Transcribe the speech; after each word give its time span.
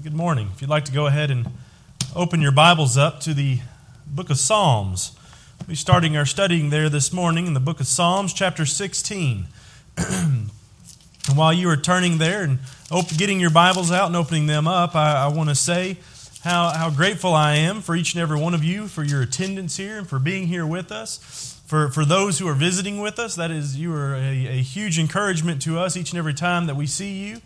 Good 0.00 0.14
morning. 0.14 0.50
If 0.54 0.60
you'd 0.60 0.70
like 0.70 0.84
to 0.84 0.92
go 0.92 1.06
ahead 1.06 1.28
and 1.28 1.48
open 2.14 2.40
your 2.40 2.52
Bibles 2.52 2.96
up 2.96 3.18
to 3.22 3.34
the 3.34 3.58
book 4.06 4.30
of 4.30 4.38
Psalms, 4.38 5.18
we'll 5.58 5.66
be 5.66 5.74
starting 5.74 6.16
our 6.16 6.24
studying 6.24 6.70
there 6.70 6.88
this 6.88 7.12
morning 7.12 7.48
in 7.48 7.54
the 7.54 7.60
book 7.60 7.80
of 7.80 7.88
Psalms, 7.88 8.32
chapter 8.32 8.64
16. 8.64 9.46
and 9.96 10.50
while 11.34 11.52
you 11.52 11.68
are 11.68 11.76
turning 11.76 12.18
there 12.18 12.44
and 12.44 12.60
getting 13.16 13.40
your 13.40 13.50
Bibles 13.50 13.90
out 13.90 14.06
and 14.06 14.14
opening 14.14 14.46
them 14.46 14.68
up, 14.68 14.94
I, 14.94 15.24
I 15.24 15.26
want 15.28 15.48
to 15.48 15.56
say 15.56 15.96
how, 16.44 16.68
how 16.68 16.90
grateful 16.90 17.34
I 17.34 17.56
am 17.56 17.80
for 17.80 17.96
each 17.96 18.14
and 18.14 18.22
every 18.22 18.38
one 18.38 18.54
of 18.54 18.62
you 18.62 18.86
for 18.86 19.02
your 19.02 19.22
attendance 19.22 19.78
here 19.78 19.98
and 19.98 20.08
for 20.08 20.20
being 20.20 20.46
here 20.46 20.66
with 20.66 20.92
us. 20.92 21.60
For, 21.66 21.88
for 21.88 22.04
those 22.04 22.38
who 22.38 22.46
are 22.46 22.54
visiting 22.54 23.00
with 23.00 23.18
us, 23.18 23.34
that 23.34 23.50
is, 23.50 23.76
you 23.76 23.92
are 23.94 24.14
a, 24.14 24.46
a 24.46 24.62
huge 24.62 24.96
encouragement 24.96 25.60
to 25.62 25.76
us 25.80 25.96
each 25.96 26.12
and 26.12 26.18
every 26.20 26.34
time 26.34 26.66
that 26.66 26.76
we 26.76 26.86
see 26.86 27.14
you. 27.14 27.40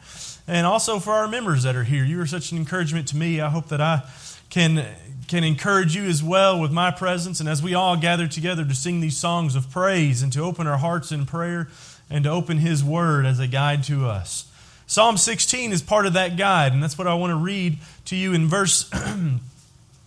And 0.47 0.67
also 0.67 0.99
for 0.99 1.13
our 1.13 1.29
members 1.29 1.63
that 1.63 1.77
are 1.77 1.85
here. 1.85 2.05
You 2.05 2.21
are 2.21 2.27
such 2.27 2.53
an 2.53 2.59
encouragement 2.59 3.09
to 3.09 3.17
me. 3.17 3.41
I 3.41 3.49
hope 3.49 3.69
that 3.69 3.81
I 3.81 4.03
can, 4.51 4.85
can 5.29 5.45
encourage 5.45 5.95
you 5.95 6.05
as 6.05 6.23
well 6.23 6.61
with 6.61 6.73
my 6.73 6.91
presence. 6.91 7.41
And 7.41 7.49
as 7.49 7.63
we 7.63 7.75
all 7.75 7.97
gather 7.97 8.27
together 8.27 8.65
to 8.65 8.75
sing 8.75 9.01
these 9.01 9.17
songs 9.17 9.55
of 9.55 9.71
praise 9.71 10.23
and 10.23 10.33
to 10.33 10.41
open 10.41 10.67
our 10.67 10.79
hearts 10.79 11.13
in 11.13 11.27
prayer 11.27 11.69
and 12.11 12.25
to 12.25 12.31
open 12.31 12.59
His 12.59 12.85
Word 12.85 13.25
as 13.25 13.39
a 13.39 13.47
guide 13.47 13.85
to 13.85 14.07
us. 14.07 14.47
Psalm 14.87 15.17
16 15.17 15.73
is 15.73 15.81
part 15.81 16.05
of 16.05 16.13
that 16.13 16.37
guide, 16.37 16.75
and 16.75 16.83
that's 16.83 16.99
what 16.99 17.07
I 17.07 17.15
want 17.15 17.31
to 17.31 17.37
read 17.37 17.79
to 18.07 18.17
you 18.17 18.35
in 18.35 18.47
verse, 18.47 18.91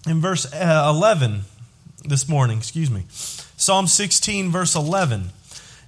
in 0.08 0.22
verse 0.22 0.54
uh, 0.54 0.94
11 0.96 1.42
this 2.04 2.30
morning. 2.30 2.60
Excuse 2.60 2.92
me. 2.92 3.06
Psalm 3.58 3.88
16, 3.88 4.52
verse 4.52 4.76
11 4.76 5.30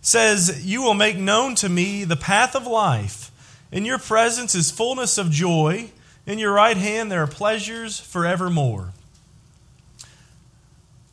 says, 0.02 0.66
You 0.66 0.82
will 0.82 0.96
make 0.96 1.18
known 1.18 1.54
to 1.56 1.70
me 1.70 2.06
the 2.06 2.16
path 2.16 2.56
of 2.56 2.66
life. 2.66 3.27
In 3.72 3.86
your 3.86 4.00
presence 4.00 4.56
is 4.56 4.72
fullness 4.72 5.18
of 5.18 5.32
joy. 5.32 5.92
In 6.26 6.40
your 6.40 6.54
right 6.54 6.78
hand 6.78 7.12
there 7.12 7.24
are 7.24 7.28
pleasures 7.28 8.00
forevermore. 8.00 8.94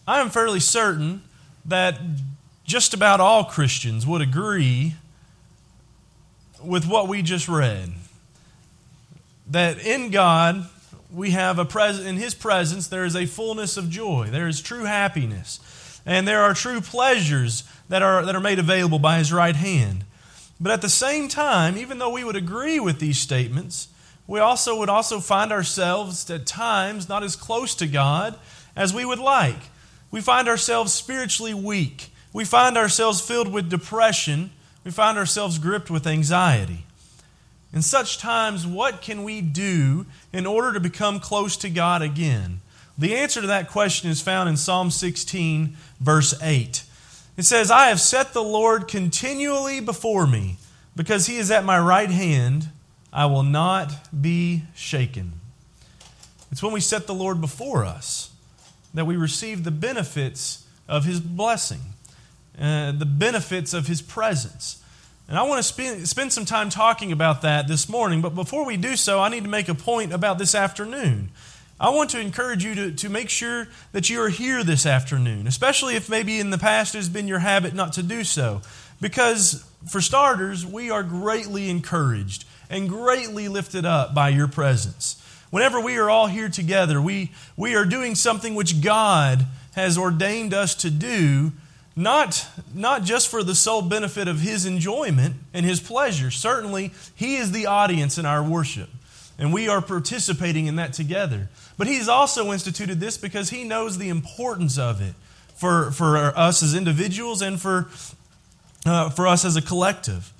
I 0.06 0.20
am 0.20 0.30
fairly 0.30 0.60
certain 0.60 1.22
that 1.64 1.98
just 2.64 2.94
about 2.94 3.20
all 3.20 3.44
Christians 3.44 4.06
would 4.06 4.20
agree 4.20 4.94
with 6.62 6.86
what 6.86 7.08
we 7.08 7.22
just 7.22 7.48
read. 7.48 7.92
That 9.50 9.78
in 9.78 10.10
God, 10.10 10.68
we 11.12 11.30
have 11.30 11.58
a 11.58 11.64
pres- 11.64 12.04
in 12.04 12.16
His 12.16 12.34
presence, 12.34 12.88
there 12.88 13.04
is 13.04 13.16
a 13.16 13.26
fullness 13.26 13.76
of 13.76 13.90
joy, 13.90 14.28
there 14.30 14.48
is 14.48 14.60
true 14.60 14.84
happiness. 14.84 15.60
And 16.06 16.28
there 16.28 16.42
are 16.42 16.54
true 16.54 16.80
pleasures 16.80 17.64
that 17.88 18.02
are, 18.02 18.24
that 18.24 18.34
are 18.34 18.40
made 18.40 18.58
available 18.58 18.98
by 18.98 19.18
his 19.18 19.32
right 19.32 19.56
hand. 19.56 20.04
But 20.60 20.72
at 20.72 20.82
the 20.82 20.88
same 20.88 21.28
time, 21.28 21.76
even 21.76 21.98
though 21.98 22.10
we 22.10 22.24
would 22.24 22.36
agree 22.36 22.78
with 22.78 23.00
these 23.00 23.18
statements, 23.18 23.88
we 24.26 24.40
also 24.40 24.78
would 24.78 24.88
also 24.88 25.20
find 25.20 25.52
ourselves 25.52 26.30
at 26.30 26.46
times 26.46 27.08
not 27.08 27.22
as 27.22 27.36
close 27.36 27.74
to 27.76 27.86
God 27.86 28.38
as 28.76 28.94
we 28.94 29.04
would 29.04 29.18
like. 29.18 29.58
We 30.10 30.20
find 30.20 30.48
ourselves 30.48 30.92
spiritually 30.92 31.54
weak. 31.54 32.10
We 32.32 32.44
find 32.44 32.76
ourselves 32.78 33.20
filled 33.20 33.52
with 33.52 33.68
depression. 33.68 34.50
We 34.84 34.90
find 34.90 35.18
ourselves 35.18 35.58
gripped 35.58 35.90
with 35.90 36.06
anxiety. 36.06 36.86
In 37.72 37.82
such 37.82 38.18
times, 38.18 38.66
what 38.66 39.02
can 39.02 39.24
we 39.24 39.40
do 39.40 40.06
in 40.32 40.46
order 40.46 40.72
to 40.72 40.80
become 40.80 41.18
close 41.18 41.56
to 41.58 41.68
God 41.68 42.02
again? 42.02 42.60
The 42.96 43.16
answer 43.16 43.40
to 43.40 43.48
that 43.48 43.68
question 43.68 44.08
is 44.08 44.20
found 44.20 44.48
in 44.48 44.56
Psalm 44.56 44.92
16, 44.92 45.76
verse 45.98 46.34
8. 46.40 46.84
It 47.36 47.44
says, 47.44 47.70
I 47.70 47.86
have 47.86 48.00
set 48.00 48.32
the 48.32 48.42
Lord 48.42 48.86
continually 48.86 49.80
before 49.80 50.26
me, 50.26 50.58
because 50.94 51.26
he 51.26 51.36
is 51.36 51.50
at 51.50 51.64
my 51.64 51.78
right 51.78 52.10
hand, 52.10 52.68
I 53.12 53.26
will 53.26 53.42
not 53.42 53.92
be 54.20 54.64
shaken. 54.74 55.40
It's 56.52 56.62
when 56.62 56.72
we 56.72 56.80
set 56.80 57.06
the 57.06 57.14
Lord 57.14 57.40
before 57.40 57.84
us 57.84 58.30
that 58.92 59.04
we 59.04 59.16
receive 59.16 59.64
the 59.64 59.72
benefits 59.72 60.64
of 60.88 61.04
his 61.04 61.18
blessing, 61.18 61.80
uh, 62.60 62.92
the 62.92 63.06
benefits 63.06 63.74
of 63.74 63.88
his 63.88 64.00
presence. 64.00 64.80
And 65.28 65.36
I 65.36 65.42
want 65.42 65.58
to 65.58 65.62
spend, 65.64 66.06
spend 66.06 66.32
some 66.32 66.44
time 66.44 66.70
talking 66.70 67.10
about 67.10 67.42
that 67.42 67.66
this 67.66 67.88
morning, 67.88 68.20
but 68.20 68.36
before 68.36 68.64
we 68.64 68.76
do 68.76 68.94
so, 68.94 69.20
I 69.20 69.28
need 69.30 69.42
to 69.42 69.50
make 69.50 69.68
a 69.68 69.74
point 69.74 70.12
about 70.12 70.38
this 70.38 70.54
afternoon. 70.54 71.30
I 71.80 71.90
want 71.90 72.10
to 72.10 72.20
encourage 72.20 72.64
you 72.64 72.74
to, 72.76 72.92
to 72.92 73.08
make 73.08 73.28
sure 73.28 73.68
that 73.92 74.08
you 74.08 74.22
are 74.22 74.28
here 74.28 74.62
this 74.62 74.86
afternoon, 74.86 75.46
especially 75.46 75.96
if 75.96 76.08
maybe 76.08 76.38
in 76.38 76.50
the 76.50 76.58
past 76.58 76.94
it 76.94 76.98
has 76.98 77.08
been 77.08 77.26
your 77.26 77.40
habit 77.40 77.74
not 77.74 77.92
to 77.94 78.02
do 78.02 78.22
so. 78.22 78.62
Because, 79.00 79.68
for 79.88 80.00
starters, 80.00 80.64
we 80.64 80.90
are 80.90 81.02
greatly 81.02 81.68
encouraged 81.68 82.44
and 82.70 82.88
greatly 82.88 83.48
lifted 83.48 83.84
up 83.84 84.14
by 84.14 84.28
your 84.28 84.48
presence. 84.48 85.20
Whenever 85.50 85.80
we 85.80 85.96
are 85.96 86.08
all 86.08 86.28
here 86.28 86.48
together, 86.48 87.00
we, 87.00 87.32
we 87.56 87.74
are 87.74 87.84
doing 87.84 88.14
something 88.14 88.54
which 88.54 88.80
God 88.80 89.46
has 89.74 89.98
ordained 89.98 90.54
us 90.54 90.74
to 90.76 90.90
do, 90.90 91.52
not, 91.96 92.46
not 92.72 93.02
just 93.02 93.28
for 93.28 93.42
the 93.42 93.54
sole 93.54 93.82
benefit 93.82 94.28
of 94.28 94.40
His 94.40 94.64
enjoyment 94.64 95.36
and 95.52 95.66
His 95.66 95.80
pleasure. 95.80 96.30
Certainly, 96.30 96.92
He 97.14 97.36
is 97.36 97.52
the 97.52 97.66
audience 97.66 98.16
in 98.16 98.26
our 98.26 98.42
worship, 98.42 98.88
and 99.38 99.52
we 99.52 99.68
are 99.68 99.80
participating 99.80 100.66
in 100.66 100.76
that 100.76 100.92
together. 100.92 101.48
But 101.76 101.86
he's 101.86 102.08
also 102.08 102.52
instituted 102.52 103.00
this 103.00 103.18
because 103.18 103.50
he 103.50 103.64
knows 103.64 103.98
the 103.98 104.08
importance 104.08 104.78
of 104.78 105.00
it 105.00 105.14
for, 105.54 105.90
for 105.90 106.16
us 106.16 106.62
as 106.62 106.74
individuals 106.74 107.42
and 107.42 107.60
for, 107.60 107.88
uh, 108.86 109.10
for 109.10 109.26
us 109.26 109.44
as 109.44 109.56
a 109.56 109.62
collective. 109.62 110.32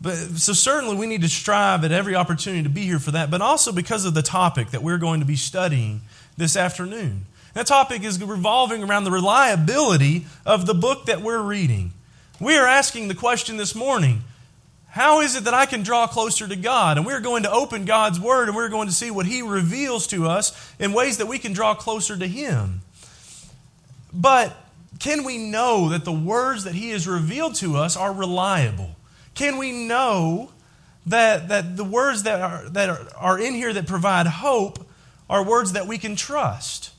But, 0.00 0.14
so 0.16 0.52
certainly 0.52 0.96
we 0.96 1.06
need 1.06 1.22
to 1.22 1.28
strive 1.28 1.84
at 1.84 1.92
every 1.92 2.14
opportunity 2.14 2.62
to 2.62 2.68
be 2.68 2.82
here 2.82 2.98
for 2.98 3.12
that, 3.12 3.30
but 3.30 3.40
also 3.40 3.70
because 3.70 4.04
of 4.04 4.14
the 4.14 4.22
topic 4.22 4.70
that 4.70 4.82
we're 4.82 4.98
going 4.98 5.20
to 5.20 5.26
be 5.26 5.36
studying 5.36 6.00
this 6.36 6.56
afternoon. 6.56 7.26
That 7.54 7.66
topic 7.66 8.02
is 8.02 8.22
revolving 8.22 8.82
around 8.82 9.04
the 9.04 9.10
reliability 9.10 10.26
of 10.46 10.66
the 10.66 10.74
book 10.74 11.06
that 11.06 11.20
we're 11.20 11.42
reading. 11.42 11.92
We 12.40 12.56
are 12.56 12.66
asking 12.66 13.08
the 13.08 13.14
question 13.14 13.58
this 13.58 13.74
morning 13.74 14.22
how 14.92 15.22
is 15.22 15.36
it 15.36 15.44
that 15.44 15.54
I 15.54 15.64
can 15.64 15.82
draw 15.82 16.06
closer 16.06 16.46
to 16.46 16.54
God? 16.54 16.98
And 16.98 17.06
we're 17.06 17.22
going 17.22 17.44
to 17.44 17.50
open 17.50 17.86
God's 17.86 18.20
Word 18.20 18.48
and 18.48 18.54
we're 18.54 18.68
going 18.68 18.88
to 18.88 18.94
see 18.94 19.10
what 19.10 19.24
He 19.24 19.40
reveals 19.40 20.06
to 20.08 20.26
us 20.26 20.52
in 20.78 20.92
ways 20.92 21.16
that 21.16 21.26
we 21.26 21.38
can 21.38 21.54
draw 21.54 21.74
closer 21.74 22.14
to 22.14 22.28
Him. 22.28 22.82
But 24.12 24.54
can 24.98 25.24
we 25.24 25.38
know 25.38 25.88
that 25.88 26.04
the 26.04 26.12
words 26.12 26.64
that 26.64 26.74
He 26.74 26.90
has 26.90 27.08
revealed 27.08 27.54
to 27.56 27.74
us 27.74 27.96
are 27.96 28.12
reliable? 28.12 28.94
Can 29.34 29.56
we 29.56 29.72
know 29.72 30.50
that, 31.06 31.48
that 31.48 31.74
the 31.78 31.84
words 31.84 32.24
that 32.24 32.42
are, 32.42 32.68
that 32.68 32.90
are, 32.90 33.06
are 33.16 33.38
in 33.38 33.54
here 33.54 33.72
that 33.72 33.86
provide 33.86 34.26
hope 34.26 34.86
are 35.30 35.42
words 35.42 35.72
that 35.72 35.86
we 35.86 35.96
can 35.96 36.16
trust? 36.16 36.90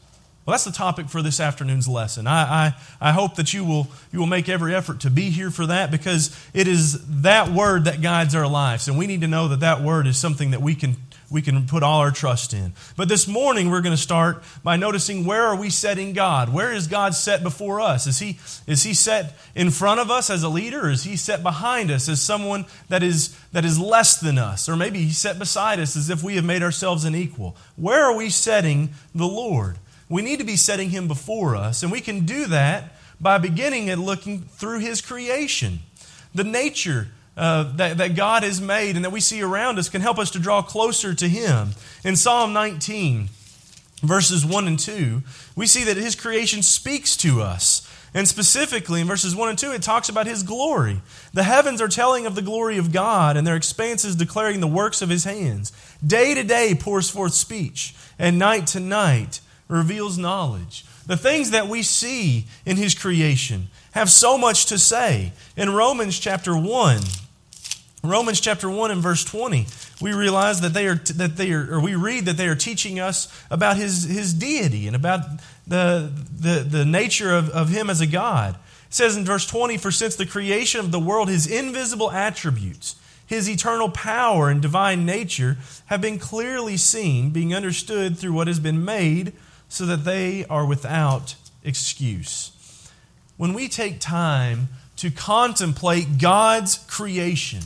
Well, 0.46 0.52
that's 0.52 0.66
the 0.66 0.72
topic 0.72 1.08
for 1.08 1.22
this 1.22 1.40
afternoon's 1.40 1.88
lesson. 1.88 2.28
I, 2.28 2.42
I, 2.42 2.74
I, 3.00 3.12
hope 3.14 3.36
that 3.36 3.54
you 3.54 3.64
will, 3.64 3.88
you 4.12 4.20
will 4.20 4.28
make 4.28 4.50
every 4.50 4.76
effort 4.76 5.00
to 5.02 5.10
be 5.10 5.30
here 5.30 5.50
for 5.50 5.66
that 5.68 5.90
because 5.90 6.38
it 6.54 6.68
is 6.68 7.22
that 7.22 7.48
word 7.48 7.86
that 7.86 8.02
guides 8.02 8.36
our 8.36 8.48
lives. 8.48 8.90
And 8.90 8.98
we 8.98 9.08
need 9.08 9.22
to 9.22 9.28
know 9.28 9.48
that 9.48 9.62
that 9.62 9.82
word 9.82 10.06
is 10.06 10.18
something 10.18 10.52
that 10.52 10.62
we 10.62 10.76
can, 10.76 10.98
we 11.32 11.42
can 11.42 11.66
put 11.66 11.82
all 11.82 12.02
our 12.02 12.12
trust 12.12 12.54
in. 12.54 12.74
But 12.98 13.08
this 13.08 13.26
morning, 13.26 13.70
we're 13.70 13.80
going 13.80 13.96
to 13.96 14.02
start 14.02 14.44
by 14.66 14.76
noticing 14.76 15.24
where 15.24 15.44
are 15.44 15.56
we 15.56 15.70
setting 15.70 16.12
God? 16.12 16.52
Where 16.52 16.74
is 16.74 16.88
God 16.88 17.16
set 17.16 17.42
before 17.42 17.80
us? 17.80 18.06
Is 18.06 18.20
he, 18.20 18.38
is 18.68 18.84
he 18.84 18.94
set 18.94 19.38
in 19.56 19.72
front 19.72 20.02
of 20.02 20.12
us 20.12 20.30
as 20.30 20.44
a 20.44 20.50
leader? 20.50 20.90
Is 20.90 21.06
he 21.06 21.16
set 21.16 21.42
behind 21.42 21.90
us 21.90 22.10
as 22.10 22.22
someone 22.22 22.66
that 22.90 23.02
is, 23.02 23.34
that 23.54 23.64
is 23.64 23.80
less 23.80 24.20
than 24.20 24.38
us? 24.38 24.68
Or 24.68 24.76
maybe 24.76 25.04
he's 25.04 25.18
set 25.18 25.40
beside 25.40 25.80
us 25.80 25.96
as 25.96 26.10
if 26.10 26.22
we 26.22 26.36
have 26.36 26.44
made 26.44 26.64
ourselves 26.64 27.06
an 27.06 27.16
equal. 27.16 27.56
Where 27.78 28.04
are 28.04 28.18
we 28.18 28.30
setting 28.30 28.90
the 29.16 29.26
Lord? 29.26 29.78
We 30.10 30.22
need 30.22 30.40
to 30.40 30.46
be 30.46 30.56
setting 30.56 30.90
Him 30.90 31.08
before 31.08 31.56
us. 31.56 31.84
And 31.84 31.92
we 31.92 32.02
can 32.02 32.26
do 32.26 32.48
that 32.48 32.94
by 33.20 33.38
beginning 33.38 33.90
at 33.90 34.00
looking 34.00 34.42
through 34.42 34.80
His 34.80 35.02
creation. 35.02 35.80
The 36.36 36.44
nature 36.44 37.08
uh, 37.36 37.64
that, 37.78 37.98
that 37.98 38.16
God 38.16 38.44
has 38.44 38.62
made 38.62 38.96
and 38.96 39.06
that 39.06 39.12
we 39.12 39.20
see 39.20 39.42
around 39.42 39.80
us 39.80 39.90
can 39.90 40.02
help 40.02 40.20
us 40.20 40.32
to 40.32 40.40
draw 40.40 40.62
closer 40.62 41.14
to 41.14 41.28
Him. 41.28 41.70
In 42.04 42.16
Psalm 42.16 42.54
19, 42.54 43.30
verses 44.02 44.46
1 44.46 44.68
and 44.68 44.80
2, 44.80 45.24
we 45.56 45.66
see 45.66 45.84
that 45.84 45.98
His 45.98 46.16
creation 46.16 46.62
speaks 46.62 47.18
to 47.18 47.42
us. 47.42 47.90
And 48.16 48.28
specifically 48.28 49.02
in 49.02 49.08
verses 49.08 49.36
1 49.36 49.50
and 49.50 49.58
2, 49.58 49.72
it 49.72 49.82
talks 49.82 50.10
about 50.10 50.28
His 50.28 50.44
glory. 50.44 51.02
The 51.34 51.44
heavens 51.44 51.82
are 51.82 51.88
telling 51.88 52.28
of 52.28 52.36
the 52.36 52.44
glory 52.44 52.78
of 52.78 52.92
God, 52.92 53.36
and 53.36 53.48
their 53.48 53.56
expanses 53.56 54.16
declaring 54.16 54.60
the 54.60 54.68
works 54.68 55.02
of 55.02 55.10
His 55.10 55.24
hands. 55.24 55.72
Day 56.06 56.36
to 56.36 56.44
day 56.44 56.76
pours 56.80 57.10
forth 57.10 57.34
speech, 57.34 57.96
and 58.20 58.38
night 58.38 58.68
to 58.68 58.80
night 58.80 59.40
reveals 59.68 60.18
knowledge. 60.18 60.86
The 61.06 61.18
things 61.18 61.52
that 61.52 61.68
we 61.68 61.84
see 61.84 62.46
in 62.66 62.78
His 62.78 62.96
creation 62.96 63.68
have 63.92 64.10
so 64.10 64.38
much 64.38 64.66
to 64.68 64.78
say. 64.78 65.34
In 65.56 65.74
Romans 65.74 66.18
chapter 66.20 66.58
1, 66.58 67.02
Romans 68.04 68.42
chapter 68.42 68.70
1 68.70 68.92
and 68.92 69.02
verse 69.02 69.24
20, 69.24 69.66
we 70.02 70.12
realize 70.12 70.60
that 70.60 70.74
they 70.74 70.88
are, 70.88 70.96
that 70.96 71.38
they 71.38 71.54
are, 71.54 71.76
or 71.76 71.80
we 71.80 71.96
read 71.96 72.26
that 72.26 72.36
they 72.36 72.48
are 72.48 72.56
teaching 72.56 73.00
us 73.00 73.32
about 73.50 73.78
his, 73.78 74.04
his 74.04 74.34
deity 74.34 74.88
and 74.88 74.96
about 74.96 75.22
the, 75.66 76.12
the, 76.38 76.66
the 76.68 76.84
nature 76.84 77.34
of, 77.34 77.50
of 77.52 77.70
him 77.70 77.90
as 77.90 78.02
a 78.02 78.08
God. 78.08 78.56
It 78.88 78.94
says 78.94 79.16
in 79.16 79.24
verse 79.24 79.46
20, 79.46 79.78
For 79.78 79.90
since 79.90 80.18
the 80.18 80.26
creation 80.26 80.82
of 80.82 80.92
the 80.92 81.00
world, 81.00 81.30
his 81.30 81.48
invisible 81.48 82.12
attributes, 82.12 82.98
his 83.26 83.50
eternal 83.50 83.90
power 83.90 84.50
and 84.50 84.62
divine 84.62 85.06
nature 85.06 85.58
have 85.86 86.02
been 86.02 86.20
clearly 86.20 86.76
seen, 86.76 87.30
being 87.30 87.56
understood 87.56 88.18
through 88.18 88.34
what 88.34 88.48
has 88.48 88.60
been 88.60 88.84
made, 88.84 89.32
so 89.74 89.88
that 89.88 90.06
they 90.06 90.46
are 90.46 90.68
without 90.68 91.34
excuse. 91.64 92.52
When 93.38 93.56
we 93.56 93.68
take 93.68 94.00
time 94.00 94.68
to 94.98 95.10
contemplate 95.10 96.20
God's 96.20 96.78
creation, 96.88 97.62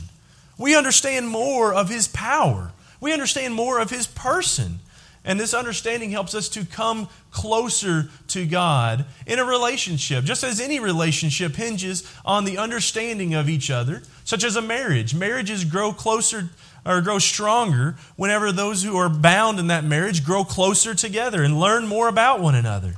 we 0.56 0.74
understand 0.74 1.28
more 1.28 1.74
of 1.74 1.90
his 1.90 2.08
power. 2.08 2.72
We 2.98 3.12
understand 3.12 3.52
more 3.52 3.78
of 3.78 3.90
his 3.90 4.06
person. 4.06 4.78
And 5.22 5.38
this 5.38 5.52
understanding 5.52 6.10
helps 6.10 6.34
us 6.34 6.48
to 6.50 6.64
come 6.64 7.10
closer 7.30 8.08
to 8.28 8.46
God 8.46 9.04
in 9.26 9.38
a 9.38 9.44
relationship, 9.44 10.24
just 10.24 10.42
as 10.42 10.60
any 10.60 10.80
relationship 10.80 11.56
hinges 11.56 12.10
on 12.24 12.46
the 12.46 12.56
understanding 12.56 13.34
of 13.34 13.50
each 13.50 13.70
other, 13.70 14.02
such 14.24 14.44
as 14.44 14.56
a 14.56 14.62
marriage. 14.62 15.14
Marriages 15.14 15.66
grow 15.66 15.92
closer 15.92 16.48
or 16.88 17.02
grow 17.02 17.18
stronger 17.18 17.94
whenever 18.16 18.50
those 18.50 18.82
who 18.82 18.96
are 18.96 19.10
bound 19.10 19.60
in 19.60 19.66
that 19.66 19.84
marriage 19.84 20.24
grow 20.24 20.42
closer 20.42 20.94
together 20.94 21.42
and 21.42 21.60
learn 21.60 21.86
more 21.86 22.08
about 22.08 22.40
one 22.40 22.54
another. 22.54 22.94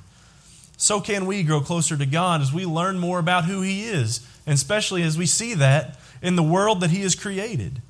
So 0.76 1.00
can 1.00 1.26
we 1.26 1.42
grow 1.42 1.60
closer 1.60 1.96
to 1.96 2.06
God 2.06 2.40
as 2.40 2.52
we 2.52 2.64
learn 2.64 2.98
more 2.98 3.18
about 3.18 3.44
who 3.44 3.62
He 3.62 3.84
is, 3.84 4.24
and 4.46 4.54
especially 4.54 5.02
as 5.02 5.18
we 5.18 5.26
see 5.26 5.54
that 5.54 5.98
in 6.22 6.36
the 6.36 6.42
world 6.42 6.80
that 6.80 6.90
He 6.90 7.00
has 7.00 7.16
created. 7.16 7.82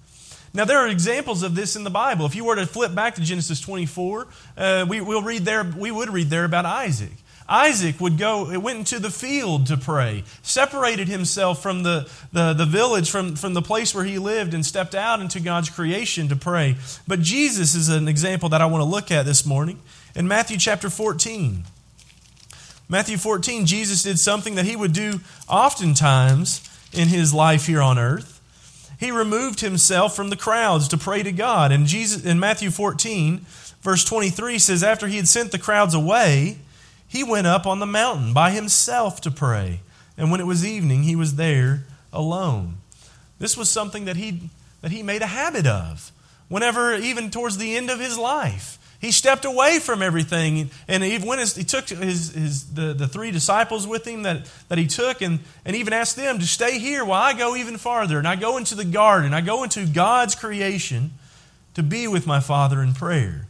Now, 0.53 0.65
there 0.65 0.79
are 0.79 0.89
examples 0.89 1.45
of 1.45 1.55
this 1.55 1.77
in 1.77 1.85
the 1.85 1.91
Bible. 1.91 2.27
If 2.27 2.35
you 2.35 2.45
were 2.45 2.57
to 2.57 2.67
flip 2.67 2.93
back 2.93 3.15
to 3.15 3.21
Genesis 3.21 3.61
24, 3.61 4.27
uh, 4.57 4.87
we, 4.89 5.01
will 5.01 5.23
read 5.23 5.45
there, 5.45 5.63
we 5.63 5.93
would 5.93 6.11
read 6.11 6.29
there 6.29 6.45
about 6.45 6.67
Isaac. 6.67 7.13
Isaac 7.51 8.01
would 8.01 8.17
go, 8.17 8.59
went 8.59 8.79
into 8.79 9.01
the 9.01 9.11
field 9.11 9.67
to 9.67 9.77
pray, 9.77 10.23
separated 10.43 11.09
himself 11.09 11.61
from 11.61 11.83
the, 11.83 12.09
the, 12.33 12.55
the 12.55 12.65
village, 12.65 13.11
from, 13.11 13.35
from 13.35 13.55
the 13.55 13.63
place 13.63 13.95
where 13.95 14.05
he 14.05 14.19
lived, 14.19 14.55
and 14.55 14.65
stepped 14.65 14.95
out 14.95 15.21
into 15.21 15.41
God's 15.41 15.69
creation 15.69 16.29
to 16.29 16.37
pray. 16.37 16.77
But 17.09 17.21
Jesus 17.21 17.75
is 17.75 17.89
an 17.89 18.07
example 18.07 18.49
that 18.51 18.61
I 18.61 18.67
want 18.67 18.83
to 18.83 18.89
look 18.89 19.11
at 19.11 19.27
this 19.27 19.45
morning. 19.45 19.81
In 20.15 20.29
Matthew 20.29 20.57
chapter 20.59 20.89
14, 20.89 21.65
Matthew 22.89 23.19
14, 23.19 23.67
Jesus 23.67 24.05
did 24.05 24.19
something 24.19 24.55
that 24.55 24.65
he 24.65 24.77
would 24.77 24.93
do 24.93 25.21
oftentimes 25.49 26.63
in 26.93 27.09
his 27.09 27.35
life 27.35 27.67
here 27.67 27.83
on 27.83 27.99
earth 27.99 28.41
he 29.01 29.11
removed 29.11 29.61
himself 29.61 30.15
from 30.15 30.29
the 30.29 30.37
crowds 30.37 30.87
to 30.89 30.99
pray 30.99 31.23
to 31.23 31.33
God. 31.33 31.73
And 31.73 31.87
Jesus 31.87 32.23
in 32.23 32.39
Matthew 32.39 32.71
14, 32.71 33.39
verse 33.81 34.05
23 34.05 34.59
says, 34.59 34.83
After 34.83 35.07
he 35.07 35.17
had 35.17 35.27
sent 35.27 35.53
the 35.53 35.59
crowds 35.59 35.95
away, 35.95 36.59
he 37.11 37.25
went 37.25 37.49
up 37.49 37.67
on 37.67 37.81
the 37.81 37.87
mountain 37.87 38.33
by 38.33 38.53
himself 38.53 39.21
to 39.23 39.33
pray. 39.33 39.81
And 40.17 40.31
when 40.31 40.39
it 40.39 40.47
was 40.47 40.65
evening, 40.65 41.03
he 41.03 41.17
was 41.17 41.35
there 41.35 41.83
alone. 42.13 42.77
This 43.41 43.57
was 43.57 43.69
something 43.69 44.05
that 44.05 44.17
he, 44.17 44.49
that 44.81 44.93
he 44.93 45.03
made 45.03 45.21
a 45.21 45.27
habit 45.27 45.67
of, 45.67 46.13
whenever, 46.49 46.95
even 46.95 47.31
towards 47.31 47.59
the 47.59 47.77
end 47.77 47.91
of 47.91 47.99
his 47.99 48.17
life. 48.17 48.79
He 49.01 49.11
stepped 49.11 49.45
away 49.45 49.81
from 49.81 50.03
everything, 50.03 50.71
and 50.87 51.03
he, 51.03 51.19
went 51.19 51.41
he 51.57 51.65
took 51.65 51.89
his, 51.89 52.33
his, 52.33 52.75
the, 52.75 52.93
the 52.93 53.09
three 53.09 53.33
disciples 53.33 53.89
with 53.89 54.07
him 54.07 54.23
that, 54.23 54.49
that 54.69 54.79
he 54.79 54.87
took, 54.87 55.21
and, 55.21 55.41
and 55.65 55.75
even 55.75 55.93
asked 55.93 56.15
them 56.15 56.39
to 56.39 56.47
stay 56.47 56.79
here 56.79 57.05
while 57.05 57.23
I 57.23 57.33
go 57.33 57.57
even 57.57 57.77
farther. 57.77 58.19
And 58.19 58.29
I 58.29 58.37
go 58.37 58.57
into 58.57 58.77
the 58.77 58.85
garden, 58.85 59.35
I 59.35 59.41
go 59.41 59.65
into 59.65 59.85
God's 59.85 60.37
creation 60.37 61.11
to 61.75 61.83
be 61.83 62.07
with 62.07 62.25
my 62.25 62.39
Father 62.39 62.81
in 62.81 62.95
prayer. 62.95 63.49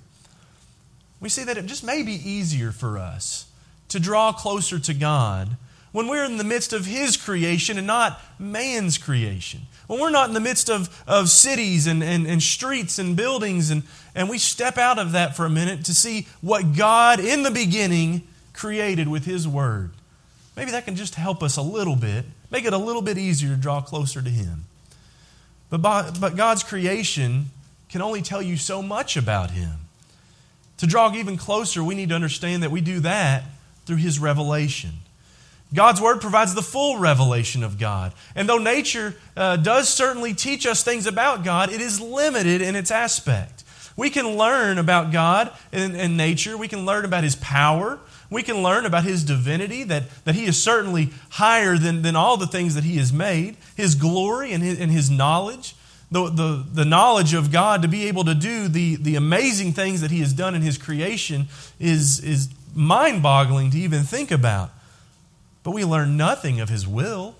We 1.20 1.28
see 1.28 1.44
that 1.44 1.58
it 1.58 1.66
just 1.66 1.84
may 1.84 2.02
be 2.02 2.12
easier 2.12 2.72
for 2.72 2.96
us 2.96 3.49
to 3.90 4.00
draw 4.00 4.32
closer 4.32 4.78
to 4.78 4.94
God 4.94 5.56
when 5.92 6.06
we're 6.06 6.24
in 6.24 6.36
the 6.36 6.44
midst 6.44 6.72
of 6.72 6.86
His 6.86 7.16
creation 7.16 7.76
and 7.78 7.86
not 7.86 8.20
man's 8.38 8.98
creation. 8.98 9.62
When 9.86 10.00
we're 10.00 10.10
not 10.10 10.28
in 10.28 10.34
the 10.34 10.40
midst 10.40 10.70
of, 10.70 11.02
of 11.06 11.28
cities 11.28 11.86
and, 11.86 12.02
and, 12.02 12.26
and 12.26 12.42
streets 12.42 12.98
and 12.98 13.16
buildings, 13.16 13.70
and, 13.70 13.82
and 14.14 14.28
we 14.28 14.38
step 14.38 14.78
out 14.78 14.98
of 14.98 15.12
that 15.12 15.36
for 15.36 15.44
a 15.44 15.50
minute 15.50 15.84
to 15.86 15.94
see 15.94 16.28
what 16.40 16.76
God 16.76 17.18
in 17.18 17.42
the 17.42 17.50
beginning 17.50 18.22
created 18.52 19.08
with 19.08 19.24
His 19.24 19.48
Word. 19.48 19.90
Maybe 20.56 20.70
that 20.70 20.84
can 20.84 20.94
just 20.94 21.16
help 21.16 21.42
us 21.42 21.56
a 21.56 21.62
little 21.62 21.96
bit, 21.96 22.24
make 22.50 22.64
it 22.64 22.72
a 22.72 22.78
little 22.78 23.02
bit 23.02 23.18
easier 23.18 23.50
to 23.50 23.56
draw 23.56 23.80
closer 23.80 24.22
to 24.22 24.30
Him. 24.30 24.64
But, 25.70 25.82
by, 25.82 26.10
but 26.10 26.36
God's 26.36 26.62
creation 26.62 27.46
can 27.88 28.00
only 28.00 28.22
tell 28.22 28.42
you 28.42 28.56
so 28.56 28.82
much 28.82 29.16
about 29.16 29.50
Him. 29.50 29.72
To 30.78 30.86
draw 30.86 31.12
even 31.14 31.36
closer, 31.36 31.82
we 31.82 31.96
need 31.96 32.10
to 32.10 32.14
understand 32.14 32.62
that 32.62 32.70
we 32.70 32.80
do 32.80 33.00
that 33.00 33.42
through 33.90 33.96
His 33.96 34.20
revelation. 34.20 34.90
God's 35.74 36.00
Word 36.00 36.20
provides 36.20 36.54
the 36.54 36.62
full 36.62 36.98
revelation 36.98 37.64
of 37.64 37.76
God. 37.76 38.12
And 38.36 38.48
though 38.48 38.58
nature 38.58 39.16
uh, 39.36 39.56
does 39.56 39.88
certainly 39.88 40.32
teach 40.32 40.64
us 40.64 40.84
things 40.84 41.06
about 41.06 41.42
God, 41.42 41.72
it 41.72 41.80
is 41.80 42.00
limited 42.00 42.62
in 42.62 42.76
its 42.76 42.92
aspect. 42.92 43.64
We 43.96 44.08
can 44.08 44.36
learn 44.36 44.78
about 44.78 45.10
God 45.10 45.50
in, 45.72 45.96
in 45.96 46.16
nature, 46.16 46.56
we 46.56 46.68
can 46.68 46.86
learn 46.86 47.04
about 47.04 47.24
His 47.24 47.34
power, 47.34 47.98
we 48.30 48.44
can 48.44 48.62
learn 48.62 48.86
about 48.86 49.02
His 49.02 49.24
divinity, 49.24 49.82
that, 49.82 50.04
that 50.24 50.36
He 50.36 50.44
is 50.44 50.62
certainly 50.62 51.10
higher 51.30 51.76
than, 51.76 52.02
than 52.02 52.14
all 52.14 52.36
the 52.36 52.46
things 52.46 52.76
that 52.76 52.84
He 52.84 52.96
has 52.98 53.12
made, 53.12 53.56
His 53.76 53.96
glory 53.96 54.52
and 54.52 54.62
His, 54.62 54.78
and 54.78 54.92
his 54.92 55.10
knowledge. 55.10 55.74
The, 56.12 56.28
the, 56.28 56.66
the 56.72 56.84
knowledge 56.84 57.34
of 57.34 57.50
God 57.50 57.82
to 57.82 57.88
be 57.88 58.06
able 58.06 58.22
to 58.24 58.34
do 58.36 58.68
the, 58.68 58.94
the 58.96 59.16
amazing 59.16 59.72
things 59.72 60.00
that 60.00 60.12
He 60.12 60.20
has 60.20 60.32
done 60.32 60.54
in 60.54 60.62
His 60.62 60.78
creation 60.78 61.48
is, 61.80 62.20
is 62.20 62.48
mind 62.74 63.22
boggling 63.22 63.70
to 63.70 63.78
even 63.78 64.02
think 64.02 64.30
about. 64.30 64.70
But 65.62 65.72
we 65.72 65.84
learn 65.84 66.16
nothing 66.16 66.60
of 66.60 66.68
His 66.68 66.86
will 66.86 67.34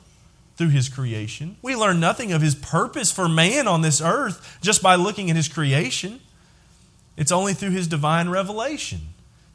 through 0.57 0.69
His 0.69 0.89
creation. 0.89 1.57
We 1.63 1.75
learn 1.75 2.01
nothing 2.01 2.33
of 2.33 2.43
His 2.43 2.55
purpose 2.55 3.11
for 3.11 3.29
man 3.29 3.67
on 3.67 3.81
this 3.81 4.01
earth 4.01 4.59
just 4.61 4.83
by 4.83 4.95
looking 4.95 5.31
at 5.31 5.37
His 5.37 5.49
creation. 5.49 6.21
It's 7.17 7.33
only 7.33 7.55
through 7.55 7.71
His 7.71 7.89
divine 7.89 8.29
revelation 8.29 9.01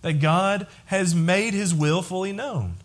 that 0.01 0.13
God 0.13 0.67
has 0.85 1.13
made 1.15 1.53
His 1.53 1.73
will 1.73 2.01
fully 2.01 2.31
known. 2.31 2.75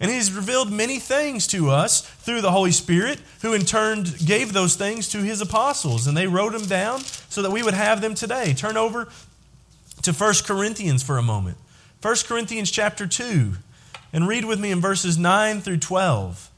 And 0.00 0.10
He's 0.10 0.32
revealed 0.32 0.70
many 0.72 0.98
things 0.98 1.46
to 1.48 1.70
us 1.70 2.00
through 2.00 2.40
the 2.40 2.50
Holy 2.50 2.72
Spirit, 2.72 3.20
who 3.40 3.54
in 3.54 3.62
turn 3.62 4.04
gave 4.24 4.52
those 4.52 4.74
things 4.74 5.08
to 5.10 5.18
His 5.18 5.40
apostles, 5.40 6.06
and 6.06 6.16
they 6.16 6.26
wrote 6.26 6.52
them 6.52 6.66
down 6.66 7.00
so 7.28 7.40
that 7.42 7.52
we 7.52 7.62
would 7.62 7.74
have 7.74 8.00
them 8.00 8.14
today. 8.14 8.52
Turn 8.52 8.76
over 8.76 9.08
to 10.02 10.12
1 10.12 10.34
Corinthians 10.44 11.02
for 11.02 11.18
a 11.18 11.22
moment. 11.22 11.56
1 12.02 12.16
Corinthians 12.26 12.70
chapter 12.70 13.06
2. 13.06 13.52
And 14.12 14.26
read 14.26 14.44
with 14.44 14.58
me 14.58 14.72
in 14.72 14.80
verses 14.80 15.16
9 15.16 15.60
through 15.60 15.78
12. 15.78 16.50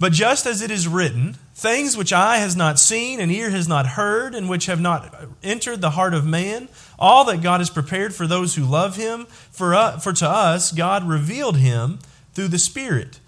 But 0.00 0.12
just 0.12 0.46
as 0.46 0.62
it 0.62 0.70
is 0.70 0.88
written, 0.88 1.34
things 1.54 1.96
which 1.96 2.12
eye 2.12 2.38
has 2.38 2.56
not 2.56 2.78
seen 2.78 3.20
and 3.20 3.30
ear 3.30 3.50
has 3.50 3.68
not 3.68 3.86
heard, 3.86 4.34
and 4.34 4.48
which 4.48 4.66
have 4.66 4.80
not 4.80 5.14
entered 5.42 5.80
the 5.80 5.90
heart 5.90 6.14
of 6.14 6.24
man, 6.24 6.68
all 6.98 7.24
that 7.26 7.42
God 7.42 7.60
has 7.60 7.68
prepared 7.68 8.14
for 8.14 8.26
those 8.26 8.54
who 8.54 8.64
love 8.64 8.96
him, 8.96 9.26
for, 9.50 9.74
uh, 9.74 9.98
for 9.98 10.12
to 10.14 10.28
us 10.28 10.72
God 10.72 11.06
revealed 11.06 11.58
him 11.58 11.98
through 12.32 12.48
the 12.48 12.58
Spirit. 12.58 13.20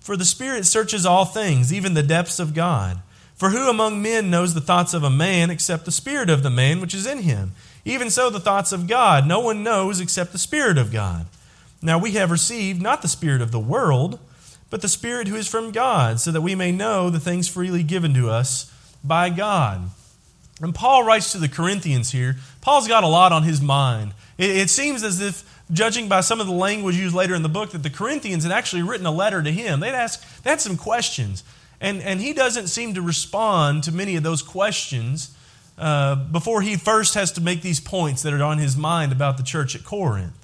For 0.00 0.16
the 0.16 0.24
Spirit 0.24 0.64
searches 0.64 1.04
all 1.04 1.26
things, 1.26 1.72
even 1.72 1.94
the 1.94 2.02
depths 2.02 2.40
of 2.40 2.54
God. 2.54 3.02
For 3.34 3.50
who 3.50 3.68
among 3.68 4.00
men 4.00 4.30
knows 4.30 4.54
the 4.54 4.60
thoughts 4.60 4.94
of 4.94 5.04
a 5.04 5.10
man 5.10 5.50
except 5.50 5.84
the 5.84 5.92
Spirit 5.92 6.30
of 6.30 6.42
the 6.42 6.50
man 6.50 6.80
which 6.80 6.94
is 6.94 7.06
in 7.06 7.18
him? 7.18 7.52
Even 7.84 8.10
so, 8.10 8.30
the 8.30 8.40
thoughts 8.40 8.72
of 8.72 8.86
God 8.86 9.26
no 9.26 9.40
one 9.40 9.62
knows 9.62 10.00
except 10.00 10.32
the 10.32 10.38
Spirit 10.38 10.78
of 10.78 10.92
God. 10.92 11.26
Now 11.80 11.98
we 11.98 12.12
have 12.12 12.30
received 12.30 12.82
not 12.82 13.02
the 13.02 13.08
Spirit 13.08 13.40
of 13.40 13.52
the 13.52 13.60
world, 13.60 14.18
but 14.70 14.82
the 14.82 14.88
Spirit 14.88 15.28
who 15.28 15.36
is 15.36 15.48
from 15.48 15.72
God, 15.72 16.20
so 16.20 16.30
that 16.30 16.40
we 16.40 16.54
may 16.54 16.72
know 16.72 17.08
the 17.08 17.20
things 17.20 17.48
freely 17.48 17.82
given 17.82 18.14
to 18.14 18.28
us 18.28 18.72
by 19.02 19.30
God. 19.30 19.90
And 20.60 20.74
Paul 20.74 21.04
writes 21.04 21.32
to 21.32 21.38
the 21.38 21.48
Corinthians 21.48 22.10
here. 22.10 22.36
Paul's 22.60 22.88
got 22.88 23.04
a 23.04 23.08
lot 23.08 23.32
on 23.32 23.44
his 23.44 23.60
mind. 23.60 24.12
It, 24.36 24.50
it, 24.50 24.70
seems 24.70 25.04
as 25.04 25.20
if, 25.20 25.44
judging 25.70 26.08
by 26.08 26.20
some 26.20 26.40
of 26.40 26.46
the 26.46 26.52
language 26.52 26.96
used 26.96 27.14
later 27.14 27.34
in 27.34 27.42
the 27.42 27.48
book, 27.48 27.70
that 27.70 27.82
the 27.82 27.90
Corinthians 27.90 28.42
had 28.42 28.52
actually 28.52 28.82
written 28.82 29.06
a 29.06 29.12
letter 29.12 29.42
to 29.42 29.52
him. 29.52 29.80
They'd 29.80 29.90
asked, 29.90 30.42
they 30.42 30.50
had 30.50 30.60
some 30.60 30.76
questions. 30.76 31.44
And, 31.80 32.02
and 32.02 32.20
he 32.20 32.32
doesn't 32.32 32.66
seem 32.66 32.94
to 32.94 33.02
respond 33.02 33.84
to 33.84 33.92
many 33.92 34.16
of 34.16 34.24
those 34.24 34.42
questions 34.42 35.36
uh, 35.78 36.16
before 36.16 36.62
he 36.62 36.76
first 36.76 37.14
has 37.14 37.32
to 37.32 37.40
make 37.40 37.62
these 37.62 37.80
points 37.80 38.22
that 38.22 38.32
are 38.32 38.42
on 38.42 38.58
his 38.58 38.76
mind 38.76 39.12
about 39.12 39.36
the 39.36 39.42
church 39.42 39.74
at 39.74 39.84
Corinth. 39.84 40.34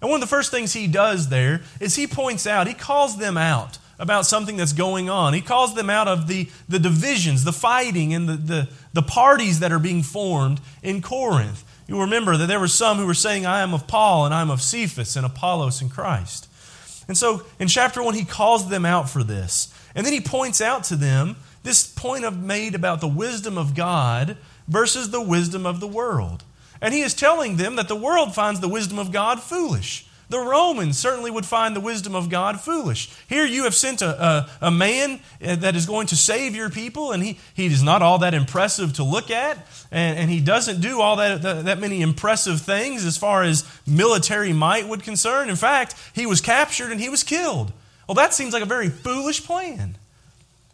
And 0.00 0.10
one 0.10 0.20
of 0.22 0.28
the 0.28 0.34
first 0.34 0.50
things 0.50 0.72
he 0.72 0.86
does 0.86 1.28
there 1.28 1.62
is 1.78 1.94
he 1.94 2.06
points 2.06 2.46
out, 2.46 2.66
he 2.66 2.74
calls 2.74 3.18
them 3.18 3.36
out 3.36 3.78
about 3.98 4.26
something 4.26 4.56
that's 4.56 4.72
going 4.72 5.08
on. 5.08 5.32
He 5.32 5.40
calls 5.40 5.74
them 5.76 5.88
out 5.88 6.08
of 6.08 6.26
the, 6.26 6.48
the 6.68 6.80
divisions, 6.80 7.44
the 7.44 7.52
fighting, 7.52 8.12
and 8.12 8.28
the, 8.28 8.36
the, 8.36 8.68
the 8.94 9.02
parties 9.02 9.60
that 9.60 9.70
are 9.70 9.78
being 9.78 10.02
formed 10.02 10.60
in 10.82 11.02
Corinth. 11.02 11.64
You 11.86 12.00
remember 12.00 12.36
that 12.36 12.46
there 12.46 12.58
were 12.58 12.66
some 12.66 12.98
who 12.98 13.06
were 13.06 13.14
saying, 13.14 13.46
I 13.46 13.60
am 13.60 13.74
of 13.74 13.86
Paul, 13.86 14.24
and 14.24 14.34
I 14.34 14.40
am 14.40 14.50
of 14.50 14.60
Cephas, 14.60 15.14
and 15.14 15.24
Apollos, 15.24 15.80
and 15.80 15.90
Christ. 15.90 16.48
And 17.06 17.16
so 17.16 17.42
in 17.60 17.68
chapter 17.68 18.02
1, 18.02 18.14
he 18.14 18.24
calls 18.24 18.68
them 18.68 18.84
out 18.84 19.08
for 19.08 19.22
this. 19.22 19.72
And 19.94 20.04
then 20.04 20.12
he 20.12 20.20
points 20.20 20.60
out 20.60 20.84
to 20.84 20.96
them 20.96 21.36
this 21.62 21.86
point 21.86 22.24
of 22.24 22.42
made 22.42 22.74
about 22.74 23.00
the 23.00 23.08
wisdom 23.08 23.56
of 23.56 23.74
God 23.74 24.36
versus 24.68 25.10
the 25.10 25.22
wisdom 25.22 25.66
of 25.66 25.80
the 25.80 25.88
world. 25.88 26.44
And 26.80 26.92
he 26.92 27.02
is 27.02 27.14
telling 27.14 27.56
them 27.56 27.76
that 27.76 27.88
the 27.88 27.96
world 27.96 28.34
finds 28.34 28.60
the 28.60 28.68
wisdom 28.68 28.98
of 28.98 29.12
God 29.12 29.40
foolish. 29.40 30.06
the 30.32 30.40
Romans 30.40 30.98
certainly 30.98 31.30
would 31.30 31.46
find 31.46 31.76
the 31.76 31.80
wisdom 31.80 32.16
of 32.16 32.28
God 32.28 32.60
foolish. 32.60 33.10
Here 33.28 33.44
you 33.44 33.64
have 33.64 33.74
sent 33.74 34.02
a, 34.02 34.24
a, 34.24 34.50
a 34.62 34.70
man 34.70 35.20
uh, 35.44 35.56
that 35.56 35.76
is 35.76 35.86
going 35.86 36.08
to 36.08 36.16
save 36.16 36.56
your 36.56 36.70
people, 36.70 37.12
and 37.12 37.22
he, 37.22 37.38
he 37.54 37.66
is 37.66 37.82
not 37.82 38.02
all 38.02 38.18
that 38.18 38.34
impressive 38.34 38.94
to 38.94 39.04
look 39.04 39.30
at, 39.30 39.58
and, 39.92 40.18
and 40.18 40.30
he 40.30 40.40
doesn't 40.40 40.80
do 40.80 41.00
all 41.00 41.16
that, 41.16 41.42
that, 41.42 41.66
that 41.66 41.78
many 41.78 42.00
impressive 42.00 42.62
things 42.62 43.04
as 43.04 43.16
far 43.16 43.42
as 43.42 43.64
military 43.86 44.52
might 44.52 44.88
would 44.88 45.02
concern. 45.02 45.48
In 45.50 45.56
fact, 45.56 45.94
he 46.14 46.26
was 46.26 46.40
captured 46.40 46.90
and 46.90 47.00
he 47.00 47.10
was 47.10 47.22
killed. 47.22 47.72
Well, 48.08 48.14
that 48.16 48.34
seems 48.34 48.52
like 48.52 48.62
a 48.62 48.66
very 48.66 48.88
foolish 48.88 49.44
plan. 49.44 49.96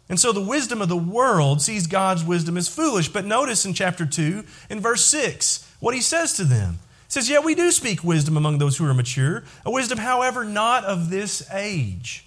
And 0.09 0.19
so 0.19 0.31
the 0.31 0.41
wisdom 0.41 0.81
of 0.81 0.89
the 0.89 0.97
world 0.97 1.61
sees 1.61 1.85
God's 1.85 2.23
wisdom 2.23 2.57
as 2.57 2.67
foolish. 2.67 3.09
But 3.09 3.25
notice 3.25 3.63
in 3.63 3.75
chapter 3.75 4.07
2, 4.07 4.43
in 4.71 4.79
verse 4.79 5.05
6, 5.05 5.71
what 5.79 5.93
he 5.93 6.01
says 6.01 6.33
to 6.33 6.43
them. 6.43 6.79
He 7.07 7.13
says, 7.13 7.29
Yet 7.29 7.43
we 7.43 7.53
do 7.53 7.71
speak 7.71 8.03
wisdom 8.03 8.35
among 8.35 8.57
those 8.57 8.77
who 8.77 8.85
are 8.87 8.93
mature, 8.93 9.43
a 9.65 9.71
wisdom, 9.71 9.99
however, 9.99 10.43
not 10.43 10.83
of 10.83 11.11
this 11.11 11.47
age. 11.53 12.25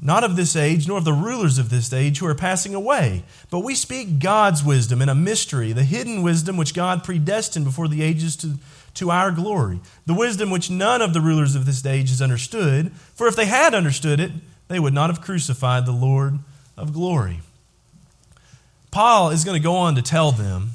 Not 0.00 0.24
of 0.24 0.34
this 0.34 0.56
age, 0.56 0.88
nor 0.88 0.98
of 0.98 1.04
the 1.04 1.12
rulers 1.12 1.58
of 1.58 1.70
this 1.70 1.92
age 1.92 2.18
who 2.18 2.26
are 2.26 2.34
passing 2.34 2.74
away. 2.74 3.24
But 3.50 3.60
we 3.60 3.74
speak 3.74 4.18
God's 4.18 4.64
wisdom 4.64 5.02
in 5.02 5.08
a 5.08 5.14
mystery, 5.14 5.72
the 5.72 5.84
hidden 5.84 6.22
wisdom 6.22 6.56
which 6.56 6.74
God 6.74 7.04
predestined 7.04 7.64
before 7.64 7.86
the 7.86 8.02
ages 8.02 8.34
to, 8.36 8.54
to 8.94 9.10
our 9.10 9.30
glory. 9.30 9.80
The 10.06 10.14
wisdom 10.14 10.50
which 10.50 10.70
none 10.70 11.02
of 11.02 11.12
the 11.12 11.20
rulers 11.20 11.54
of 11.54 11.66
this 11.66 11.84
age 11.86 12.08
has 12.08 12.22
understood. 12.22 12.92
For 13.14 13.28
if 13.28 13.36
they 13.36 13.46
had 13.46 13.74
understood 13.74 14.18
it, 14.18 14.32
they 14.66 14.80
would 14.80 14.94
not 14.94 15.10
have 15.10 15.20
crucified 15.20 15.86
the 15.86 15.92
Lord 15.92 16.40
of 16.82 16.92
glory. 16.92 17.40
Paul 18.90 19.30
is 19.30 19.44
going 19.44 19.58
to 19.58 19.62
go 19.62 19.76
on 19.76 19.94
to 19.94 20.02
tell 20.02 20.32
them 20.32 20.72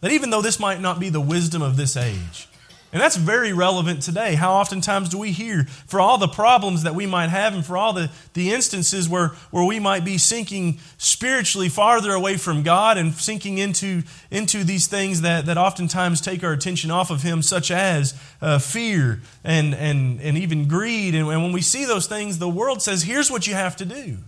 that 0.00 0.10
even 0.10 0.30
though 0.30 0.42
this 0.42 0.58
might 0.58 0.80
not 0.80 0.98
be 0.98 1.10
the 1.10 1.20
wisdom 1.20 1.60
of 1.60 1.76
this 1.76 1.96
age, 1.96 2.48
and 2.92 3.00
that's 3.00 3.14
very 3.14 3.52
relevant 3.52 4.02
today. 4.02 4.34
How 4.34 4.54
oftentimes 4.54 5.10
do 5.10 5.18
we 5.18 5.30
hear 5.30 5.64
for 5.86 6.00
all 6.00 6.18
the 6.18 6.26
problems 6.26 6.82
that 6.82 6.92
we 6.92 7.06
might 7.06 7.28
have 7.28 7.54
and 7.54 7.64
for 7.64 7.76
all 7.76 7.92
the, 7.92 8.10
the 8.34 8.52
instances 8.52 9.08
where, 9.08 9.28
where 9.52 9.64
we 9.64 9.78
might 9.78 10.04
be 10.04 10.18
sinking 10.18 10.78
spiritually 10.98 11.68
farther 11.68 12.12
away 12.12 12.36
from 12.36 12.64
God 12.64 12.98
and 12.98 13.14
sinking 13.14 13.58
into, 13.58 14.02
into 14.32 14.64
these 14.64 14.88
things 14.88 15.20
that, 15.20 15.46
that 15.46 15.56
oftentimes 15.56 16.20
take 16.20 16.42
our 16.42 16.52
attention 16.52 16.90
off 16.90 17.12
of 17.12 17.22
Him, 17.22 17.42
such 17.42 17.70
as 17.70 18.20
uh, 18.42 18.58
fear 18.58 19.20
and, 19.44 19.72
and, 19.72 20.20
and 20.20 20.36
even 20.36 20.66
greed. 20.66 21.14
And, 21.14 21.28
and 21.28 21.44
when 21.44 21.52
we 21.52 21.62
see 21.62 21.84
those 21.84 22.08
things, 22.08 22.40
the 22.40 22.48
world 22.48 22.82
says, 22.82 23.04
here's 23.04 23.30
what 23.30 23.46
you 23.46 23.54
have 23.54 23.76
to 23.76 23.84
do. 23.84 24.18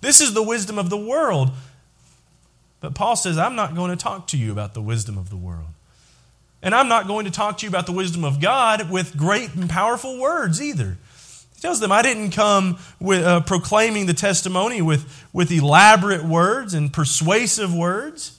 This 0.00 0.20
is 0.20 0.34
the 0.34 0.42
wisdom 0.42 0.78
of 0.78 0.90
the 0.90 0.96
world. 0.96 1.50
But 2.80 2.94
Paul 2.94 3.16
says, 3.16 3.38
I'm 3.38 3.56
not 3.56 3.74
going 3.74 3.90
to 3.90 3.96
talk 3.96 4.28
to 4.28 4.36
you 4.36 4.52
about 4.52 4.74
the 4.74 4.82
wisdom 4.82 5.18
of 5.18 5.30
the 5.30 5.36
world. 5.36 5.66
And 6.62 6.74
I'm 6.74 6.88
not 6.88 7.06
going 7.06 7.24
to 7.24 7.30
talk 7.30 7.58
to 7.58 7.66
you 7.66 7.68
about 7.68 7.86
the 7.86 7.92
wisdom 7.92 8.24
of 8.24 8.40
God 8.40 8.90
with 8.90 9.16
great 9.16 9.54
and 9.54 9.68
powerful 9.68 10.18
words 10.18 10.60
either. 10.60 10.96
He 11.54 11.60
tells 11.60 11.80
them, 11.80 11.90
I 11.90 12.02
didn't 12.02 12.30
come 12.30 12.78
with, 13.00 13.24
uh, 13.24 13.40
proclaiming 13.40 14.06
the 14.06 14.14
testimony 14.14 14.80
with, 14.80 15.26
with 15.32 15.50
elaborate 15.50 16.24
words 16.24 16.74
and 16.74 16.92
persuasive 16.92 17.74
words. 17.74 18.38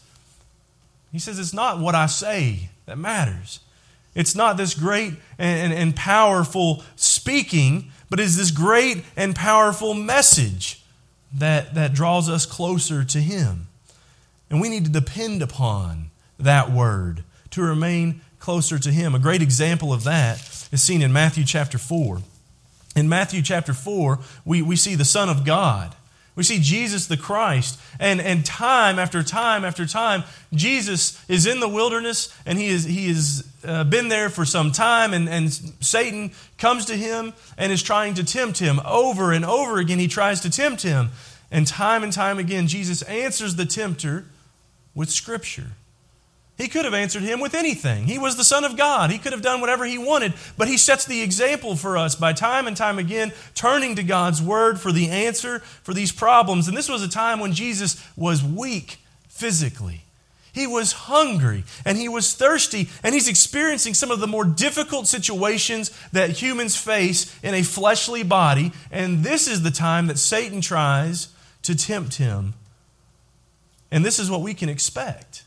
He 1.12 1.20
says, 1.20 1.40
It's 1.40 1.54
not 1.54 1.80
what 1.80 1.96
I 1.96 2.06
say 2.06 2.70
that 2.86 2.98
matters. 2.98 3.60
It's 4.16 4.36
not 4.36 4.58
this 4.58 4.74
great 4.74 5.14
and, 5.38 5.72
and, 5.72 5.74
and 5.74 5.96
powerful 5.96 6.84
speaking, 6.96 7.92
but 8.10 8.20
it's 8.20 8.38
this 8.38 8.52
great 8.52 9.04
and 9.16 9.36
powerful 9.36 9.94
message 9.94 10.79
that, 11.34 11.74
that 11.76 11.94
draws 11.94 12.30
us 12.30 12.46
closer 12.46 13.04
to 13.04 13.20
Him. 13.20 13.68
And 14.50 14.60
we 14.60 14.70
need 14.70 14.86
to 14.86 14.92
depend 14.92 15.42
upon 15.42 16.10
that 16.40 16.72
word 16.72 17.24
to 17.52 17.62
remain 17.62 18.22
closer 18.40 18.80
to 18.80 18.92
Him. 18.92 19.14
A 19.14 19.20
great 19.20 19.42
example 19.42 19.94
of 19.94 20.04
that 20.06 20.40
is 20.72 20.82
seen 20.82 21.02
in 21.02 21.14
Matthew 21.14 21.44
chapter 21.44 21.78
4. 21.78 22.22
In 22.96 23.08
Matthew 23.08 23.42
chapter 23.42 23.74
4, 23.74 24.20
we, 24.46 24.62
we 24.62 24.76
see 24.76 24.96
the 24.96 25.06
Son 25.06 25.30
of 25.30 25.46
God. 25.46 25.96
We 26.36 26.44
see 26.44 26.60
Jesus 26.60 27.08
the 27.08 27.18
Christ. 27.18 27.80
And, 28.00 28.22
and 28.22 28.46
time 28.46 28.98
after 28.98 29.24
time 29.24 29.66
after 29.66 29.86
time, 29.86 30.24
Jesus 30.54 31.24
is 31.28 31.46
in 31.46 31.60
the 31.60 31.68
wilderness 31.68 32.34
and 32.46 32.58
he, 32.58 32.70
is, 32.70 32.86
he 32.86 33.10
has 33.10 33.49
uh, 33.64 33.84
been 33.84 34.10
there 34.10 34.30
for 34.30 34.46
some 34.46 34.72
time. 34.72 35.14
And, 35.14 35.28
and 35.30 35.52
Satan 35.52 36.32
comes 36.58 36.86
to 36.86 36.96
him 36.96 37.34
and 37.58 37.72
is 37.72 37.84
trying 37.84 38.14
to 38.16 38.24
tempt 38.24 38.60
him. 38.60 38.80
Over 38.86 39.32
and 39.32 39.46
over 39.46 39.78
again, 39.78 40.00
he 40.00 40.08
tries 40.08 40.42
to 40.42 40.50
tempt 40.50 40.82
him. 40.82 41.10
And 41.52 41.66
time 41.66 42.04
and 42.04 42.14
time 42.14 42.38
again, 42.38 42.68
Jesus 42.68 43.02
answers 43.04 43.56
the 43.56 43.66
tempter 43.66 44.26
with 44.94 45.10
Scripture. 45.10 45.72
He 46.58 46.68
could 46.68 46.84
have 46.84 46.94
answered 46.94 47.24
him 47.24 47.40
with 47.40 47.56
anything. 47.56 48.04
He 48.04 48.20
was 48.20 48.36
the 48.36 48.44
Son 48.44 48.66
of 48.66 48.76
God. 48.76 49.12
He 49.12 49.18
could 49.18 49.32
have 49.32 49.42
done 49.42 49.62
whatever 49.62 49.86
he 49.86 49.98
wanted, 49.98 50.34
but 50.58 50.68
he 50.68 50.78
sets 50.78 51.06
the 51.06 51.22
example 51.22 51.78
for 51.78 51.98
us 51.98 52.16
by 52.16 52.34
time 52.34 52.68
and 52.68 52.76
time 52.76 53.00
again 53.00 53.32
turning 53.56 53.96
to 53.96 54.04
God's 54.04 54.42
Word 54.42 54.78
for 54.78 54.92
the 54.92 55.10
answer 55.10 55.60
for 55.60 55.94
these 55.94 56.12
problems. 56.12 56.68
And 56.68 56.76
this 56.76 56.90
was 56.90 57.02
a 57.02 57.08
time 57.08 57.40
when 57.40 57.54
Jesus 57.54 58.06
was 58.18 58.44
weak 58.44 58.98
physically. 59.30 60.02
He 60.52 60.68
was 60.68 60.92
hungry 60.94 61.64
and 61.86 61.98
he 61.98 62.10
was 62.10 62.34
thirsty, 62.34 62.90
and 63.04 63.14
he's 63.14 63.28
experiencing 63.28 63.94
some 63.94 64.12
of 64.12 64.20
the 64.20 64.28
more 64.28 64.46
difficult 64.46 65.08
situations 65.08 65.92
that 66.12 66.42
humans 66.42 66.76
face 66.76 67.38
in 67.44 67.54
a 67.54 67.64
fleshly 67.64 68.24
body. 68.24 68.72
And 68.92 69.24
this 69.24 69.48
is 69.48 69.62
the 69.62 69.72
time 69.72 70.08
that 70.08 70.18
Satan 70.18 70.62
tries 70.62 71.30
to 71.64 71.76
tempt 71.76 72.16
him. 72.16 72.54
And 73.92 74.06
this 74.06 74.20
is 74.20 74.30
what 74.30 74.42
we 74.42 74.54
can 74.54 74.70
expect 74.70 75.44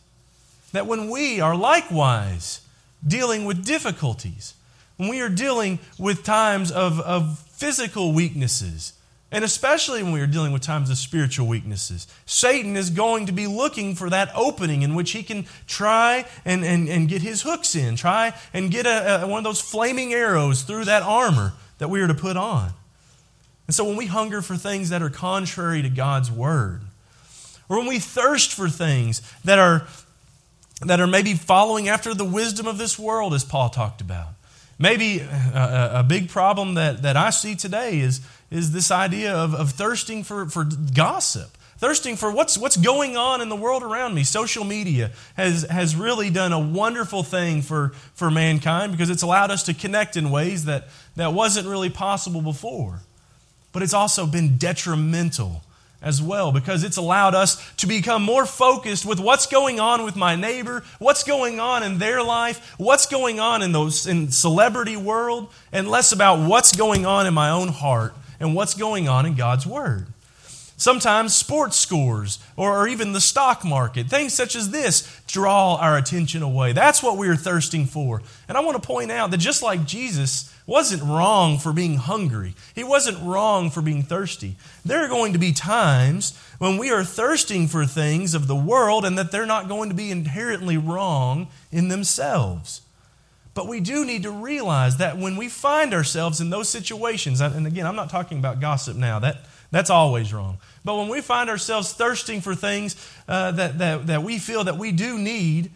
that 0.73 0.87
when 0.87 1.11
we 1.11 1.40
are 1.40 1.54
likewise 1.54 2.61
dealing 3.06 3.44
with 3.44 3.64
difficulties, 3.64 4.54
when 4.97 5.09
we 5.09 5.21
are 5.21 5.28
dealing 5.28 5.78
with 5.99 6.25
times 6.25 6.71
of, 6.71 7.00
of 7.00 7.38
physical 7.50 8.12
weaknesses, 8.12 8.94
and 9.32 9.44
especially 9.44 10.02
when 10.02 10.12
we 10.12 10.20
are 10.20 10.26
dealing 10.26 10.52
with 10.52 10.60
times 10.60 10.90
of 10.90 10.98
spiritual 10.98 11.46
weaknesses, 11.46 12.06
Satan 12.26 12.76
is 12.76 12.90
going 12.90 13.26
to 13.26 13.32
be 13.32 13.46
looking 13.46 13.94
for 13.94 14.10
that 14.10 14.30
opening 14.34 14.82
in 14.82 14.94
which 14.94 15.12
he 15.12 15.22
can 15.22 15.46
try 15.66 16.26
and, 16.44 16.62
and, 16.64 16.86
and 16.88 17.08
get 17.08 17.22
his 17.22 17.40
hooks 17.40 17.74
in, 17.74 17.96
try 17.96 18.34
and 18.52 18.70
get 18.70 18.84
a, 18.84 19.22
a, 19.22 19.26
one 19.26 19.38
of 19.38 19.44
those 19.44 19.60
flaming 19.60 20.12
arrows 20.12 20.62
through 20.62 20.84
that 20.84 21.02
armor 21.02 21.54
that 21.78 21.88
we 21.88 22.02
are 22.02 22.06
to 22.06 22.14
put 22.14 22.36
on. 22.36 22.72
And 23.66 23.74
so 23.74 23.84
when 23.84 23.96
we 23.96 24.04
hunger 24.04 24.42
for 24.42 24.56
things 24.56 24.90
that 24.90 25.02
are 25.02 25.10
contrary 25.10 25.80
to 25.80 25.88
God's 25.88 26.30
word, 26.30 26.82
or 27.70 27.78
when 27.78 27.86
we 27.86 27.98
thirst 27.98 28.52
for 28.52 28.68
things 28.68 29.22
that 29.44 29.58
are 29.58 29.86
that 30.82 31.00
are 31.00 31.06
maybe 31.06 31.34
following 31.34 31.88
after 31.88 32.12
the 32.12 32.24
wisdom 32.24 32.66
of 32.66 32.76
this 32.76 32.98
world, 32.98 33.32
as 33.34 33.44
Paul 33.44 33.70
talked 33.70 34.00
about. 34.00 34.28
Maybe 34.78 35.20
a, 35.20 35.90
a, 35.96 36.02
big 36.02 36.28
problem 36.28 36.74
that, 36.74 37.02
that 37.02 37.16
I 37.16 37.30
see 37.30 37.54
today 37.54 38.00
is, 38.00 38.20
is 38.52 38.73
this 38.73 38.90
idea 38.90 39.35
of, 39.35 39.54
of 39.54 39.71
thirsting 39.71 40.23
for, 40.23 40.47
for 40.47 40.64
gossip, 40.94 41.56
thirsting 41.78 42.16
for 42.16 42.30
what's, 42.30 42.59
what's 42.59 42.76
going 42.76 43.16
on 43.16 43.40
in 43.40 43.49
the 43.49 43.56
world 43.56 43.82
around 43.82 44.14
me. 44.14 44.23
Social 44.25 44.62
media 44.62 45.11
has, 45.37 45.62
has 45.62 45.97
really 45.97 46.28
done 46.28 46.52
a 46.52 46.61
wonderful 46.61 47.23
thing 47.23 47.62
for, 47.62 47.88
for 48.14 48.30
mankind 48.30 48.92
because 48.92 49.09
it's 49.09 49.23
allowed 49.23 49.50
us 49.50 49.62
to 49.64 49.75
connect 49.75 50.16
in 50.16 50.30
ways 50.30 50.66
that, 50.66 50.88
that 51.16 51.32
wasn't 51.32 51.66
really 51.66 51.88
possible 51.88 52.42
before. 52.42 53.00
But 53.73 53.82
it's 53.82 53.94
also 53.94 54.26
been 54.26 54.59
detrimental 54.59 55.62
as 56.02 56.21
well 56.21 56.52
because 56.52 56.85
it's 56.85 56.99
allowed 56.99 57.35
us 57.35 57.73
to 57.76 57.87
become 57.87 58.23
more 58.23 58.44
focused 58.44 59.06
with 59.06 59.18
what's 59.18 59.47
going 59.47 59.80
on 59.80 60.04
with 60.04 60.14
my 60.14 60.37
neighbor, 60.37 60.85
what's 60.99 61.25
going 61.25 61.59
on 61.59 61.82
in 61.82 61.99
their 61.99 62.23
life, 62.23 62.75
what's 62.76 63.06
going 63.06 63.40
on 63.40 63.62
in 63.62 63.73
those 63.73 64.06
in 64.06 64.30
celebrity 64.30 64.97
world 64.97 65.50
and 65.73 65.88
less 65.88 66.12
about 66.12 66.47
what's 66.47 66.76
going 66.76 67.06
on 67.06 67.26
in 67.26 67.32
my 67.32 67.49
own 67.49 67.68
heart 67.68 68.12
and 68.42 68.54
what's 68.54 68.75
going 68.75 69.08
on 69.08 69.25
in 69.25 69.34
God's 69.34 69.66
word. 69.66 70.06
Sometimes 70.76 71.32
sports 71.32 71.78
scores 71.78 72.40
or, 72.56 72.88
even 72.88 73.12
the 73.12 73.20
stock 73.20 73.64
market, 73.64 74.08
things 74.08 74.34
such 74.34 74.56
as 74.56 74.70
this 74.70 75.20
draw 75.28 75.76
our 75.76 75.96
attention 75.96 76.42
away. 76.42 76.72
That's 76.72 77.02
what 77.02 77.16
we're 77.16 77.37
thirsting 77.37 77.87
for. 77.87 78.20
And 78.49 78.58
I 78.58 78.62
want 78.62 78.82
to 78.82 78.87
point 78.87 79.12
out 79.12 79.30
that 79.30 79.38
just 79.38 79.62
like 79.62 79.87
Jesus 79.87 80.52
wasn't 80.66 81.04
wrong 81.04 81.58
for 81.58 81.72
being 81.72 81.96
hungry. 81.96 82.54
He 82.75 82.82
wasn't 82.82 83.22
wrong 83.22 83.70
for 83.70 83.80
being 83.80 84.02
thirsty. 84.02 84.56
There 84.84 85.04
are 85.04 85.08
going 85.08 85.32
to 85.34 85.38
be 85.38 85.52
times 85.52 86.37
when 86.58 86.78
we 86.78 86.90
are 86.90 87.04
thirsting 87.04 87.68
for 87.68 87.87
things 87.87 88.34
of 88.34 88.49
the 88.49 88.56
world 88.56 89.04
and 89.04 89.16
that 89.16 89.30
they're 89.30 89.46
not 89.46 89.68
going 89.68 89.88
to 89.88 89.94
be 89.94 90.11
inherently 90.11 90.76
wrong 90.76 91.46
in 91.70 91.88
themselves. 91.88 92.81
But 93.54 93.68
we 93.68 93.80
do 93.80 94.04
need 94.04 94.23
to 94.23 94.30
realize 94.30 94.97
that 94.97 95.18
when 95.18 95.37
we 95.37 95.49
find 95.49 95.92
ourselves 95.92 96.40
in 96.40 96.50
those 96.50 96.68
situations, 96.68 97.40
and 97.40 97.66
again, 97.66 97.87
I'm 97.87 97.97
not 97.97 98.09
talking 98.09 98.38
about 98.38 98.61
gossip 98.61 98.97
now, 98.97 99.18
that, 99.18 99.44
that's 99.71 99.90
always 99.90 100.32
wrong. 100.32 100.59
But 100.85 100.97
when 100.97 101.09
we 101.09 101.21
find 101.21 101.50
ourselves 101.50 101.92
thirsting 101.92 102.40
for 102.40 102.54
things 102.54 102.97
uh, 103.28 103.52
that, 103.52 103.78
that, 103.78 104.06
that 104.06 104.23
we 104.23 104.38
feel 104.38 104.64
that 104.64 104.78
we 104.78 104.90
do 104.90 105.18
need, 105.18 105.71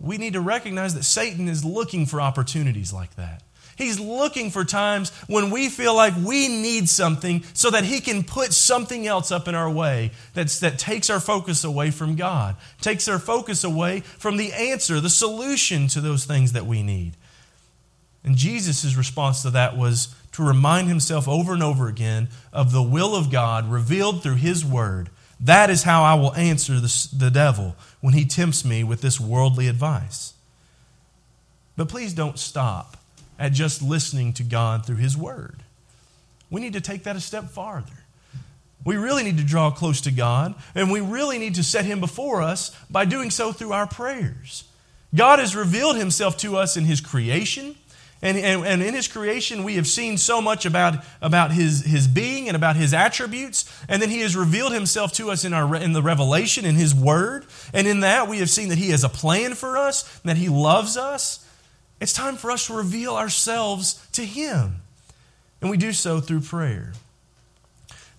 we 0.00 0.16
need 0.16 0.34
to 0.34 0.40
recognize 0.40 0.94
that 0.94 1.02
Satan 1.02 1.48
is 1.48 1.64
looking 1.64 2.06
for 2.06 2.20
opportunities 2.20 2.92
like 2.92 3.16
that. 3.16 3.42
He's 3.76 4.00
looking 4.00 4.50
for 4.50 4.64
times 4.64 5.10
when 5.26 5.50
we 5.50 5.68
feel 5.68 5.94
like 5.94 6.14
we 6.16 6.48
need 6.48 6.88
something 6.88 7.44
so 7.52 7.70
that 7.70 7.84
He 7.84 8.00
can 8.00 8.24
put 8.24 8.54
something 8.54 9.06
else 9.06 9.30
up 9.30 9.48
in 9.48 9.54
our 9.54 9.70
way 9.70 10.12
that's, 10.32 10.60
that 10.60 10.78
takes 10.78 11.10
our 11.10 11.20
focus 11.20 11.62
away 11.62 11.90
from 11.90 12.16
God, 12.16 12.56
takes 12.80 13.06
our 13.06 13.18
focus 13.18 13.64
away 13.64 14.00
from 14.00 14.38
the 14.38 14.52
answer, 14.52 15.00
the 15.00 15.10
solution 15.10 15.88
to 15.88 16.00
those 16.00 16.24
things 16.24 16.52
that 16.52 16.66
we 16.66 16.82
need. 16.82 17.12
And 18.24 18.34
Jesus' 18.36 18.96
response 18.96 19.42
to 19.42 19.50
that 19.50 19.76
was 19.76 20.14
to 20.32 20.42
remind 20.42 20.88
himself 20.88 21.28
over 21.28 21.52
and 21.52 21.62
over 21.62 21.86
again 21.86 22.28
of 22.52 22.72
the 22.72 22.82
will 22.82 23.14
of 23.14 23.30
God 23.30 23.70
revealed 23.70 24.22
through 24.22 24.34
his 24.36 24.64
word. 24.64 25.10
That 25.38 25.68
is 25.68 25.82
how 25.82 26.02
I 26.02 26.14
will 26.14 26.34
answer 26.34 26.80
the, 26.80 27.08
the 27.14 27.30
devil 27.30 27.76
when 28.00 28.14
he 28.14 28.24
tempts 28.24 28.64
me 28.64 28.82
with 28.82 29.02
this 29.02 29.20
worldly 29.20 29.68
advice. 29.68 30.32
But 31.76 31.88
please 31.88 32.14
don't 32.14 32.38
stop 32.38 32.96
at 33.38 33.52
just 33.52 33.82
listening 33.82 34.32
to 34.34 34.42
God 34.42 34.86
through 34.86 34.96
his 34.96 35.16
word. 35.16 35.62
We 36.50 36.60
need 36.60 36.74
to 36.74 36.80
take 36.80 37.04
that 37.04 37.16
a 37.16 37.20
step 37.20 37.50
farther. 37.50 37.92
We 38.86 38.96
really 38.96 39.24
need 39.24 39.38
to 39.38 39.44
draw 39.44 39.72
close 39.72 40.00
to 40.02 40.12
God, 40.12 40.54
and 40.76 40.92
we 40.92 41.00
really 41.00 41.38
need 41.38 41.56
to 41.56 41.64
set 41.64 41.84
Him 41.84 41.98
before 41.98 42.40
us 42.40 42.70
by 42.88 43.04
doing 43.04 43.30
so 43.30 43.50
through 43.50 43.72
our 43.72 43.88
prayers. 43.88 44.62
God 45.12 45.40
has 45.40 45.56
revealed 45.56 45.96
Himself 45.96 46.36
to 46.38 46.56
us 46.56 46.76
in 46.76 46.84
His 46.84 47.00
creation. 47.00 47.74
And, 48.22 48.38
and, 48.38 48.64
and, 48.64 48.82
in 48.82 48.94
his 48.94 49.08
creation, 49.08 49.62
we 49.62 49.74
have 49.74 49.86
seen 49.86 50.16
so 50.16 50.40
much 50.40 50.64
about, 50.64 51.04
about 51.20 51.52
his, 51.52 51.84
his 51.84 52.08
being 52.08 52.48
and 52.48 52.56
about 52.56 52.74
his 52.74 52.94
attributes. 52.94 53.70
And 53.90 54.00
then 54.00 54.08
he 54.08 54.20
has 54.20 54.34
revealed 54.34 54.72
himself 54.72 55.12
to 55.14 55.30
us 55.30 55.44
in, 55.44 55.52
our, 55.52 55.76
in 55.76 55.92
the 55.92 56.02
revelation, 56.02 56.64
in 56.64 56.76
his 56.76 56.94
word. 56.94 57.44
And 57.74 57.86
in 57.86 58.00
that, 58.00 58.26
we 58.26 58.38
have 58.38 58.48
seen 58.48 58.70
that 58.70 58.78
he 58.78 58.88
has 58.88 59.04
a 59.04 59.10
plan 59.10 59.52
for 59.54 59.76
us, 59.76 60.02
that 60.20 60.38
he 60.38 60.48
loves 60.48 60.96
us. 60.96 61.45
It's 62.00 62.12
time 62.12 62.36
for 62.36 62.50
us 62.50 62.66
to 62.66 62.74
reveal 62.74 63.16
ourselves 63.16 64.06
to 64.12 64.24
him. 64.24 64.76
And 65.60 65.70
we 65.70 65.76
do 65.76 65.92
so 65.92 66.20
through 66.20 66.40
prayer. 66.40 66.92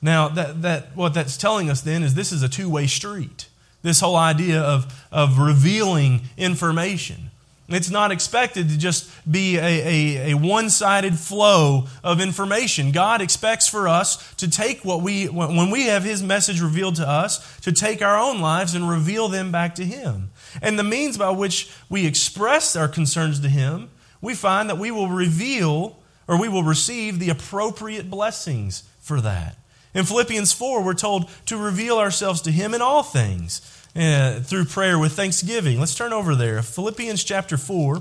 Now, 0.02 0.28
that, 0.30 0.62
that, 0.62 0.96
what 0.96 1.14
that's 1.14 1.38
telling 1.38 1.70
us 1.70 1.82
then 1.82 2.04
is 2.04 2.14
this 2.14 2.32
is 2.32 2.44
a 2.44 2.50
two 2.50 2.70
way 2.70 2.88
street. 2.88 3.48
This 3.84 4.00
whole 4.00 4.16
idea 4.16 4.62
of, 4.62 5.06
of 5.12 5.40
revealing 5.40 6.22
information. 6.38 7.30
It's 7.70 7.90
not 7.90 8.12
expected 8.12 8.70
to 8.70 8.78
just 8.78 9.10
be 9.30 9.58
a, 9.58 9.62
a, 9.62 10.32
a 10.32 10.34
one 10.38 10.70
sided 10.70 11.20
flow 11.20 11.88
of 12.02 12.22
information. 12.22 12.92
God 12.92 13.22
expects 13.22 13.68
for 13.68 13.90
us 13.90 14.34
to 14.36 14.50
take 14.50 14.86
what 14.86 15.02
we, 15.02 15.26
when 15.26 15.70
we 15.70 15.88
have 15.88 16.04
His 16.04 16.24
message 16.24 16.62
revealed 16.62 16.96
to 16.96 17.08
us, 17.08 17.60
to 17.62 17.74
take 17.74 18.02
our 18.02 18.18
own 18.18 18.40
lives 18.40 18.74
and 18.74 18.90
reveal 18.90 19.28
them 19.28 19.52
back 19.52 19.76
to 19.76 19.86
Him. 19.86 20.30
And 20.62 20.78
the 20.78 20.84
means 20.84 21.18
by 21.18 21.30
which 21.30 21.72
we 21.90 22.06
express 22.06 22.76
our 22.76 22.88
concerns 22.88 23.40
to 23.42 23.50
Him, 23.50 23.90
we 24.22 24.36
find 24.36 24.70
that 24.70 24.78
we 24.78 24.92
will 24.92 25.10
reveal 25.10 26.00
or 26.28 26.40
we 26.40 26.50
will 26.50 26.64
receive 26.64 27.20
the 27.20 27.30
appropriate 27.30 28.10
blessings 28.10 28.84
for 29.00 29.22
that. 29.22 29.58
In 29.94 30.06
Philippians 30.06 30.54
4, 30.54 30.84
we're 30.84 30.94
told 30.94 31.30
to 31.46 31.58
reveal 31.58 31.98
ourselves 31.98 32.42
to 32.42 32.52
Him 32.52 32.74
in 32.74 32.82
all 32.82 33.04
things 33.04 33.62
uh, 33.96 34.42
through 34.42 34.66
prayer 34.66 35.00
with 35.00 35.14
thanksgiving. 35.14 35.80
Let's 35.80 35.96
turn 35.96 36.14
over 36.14 36.36
there. 36.36 36.62
Philippians 36.62 37.24
chapter 37.24 37.58
4, 37.58 37.96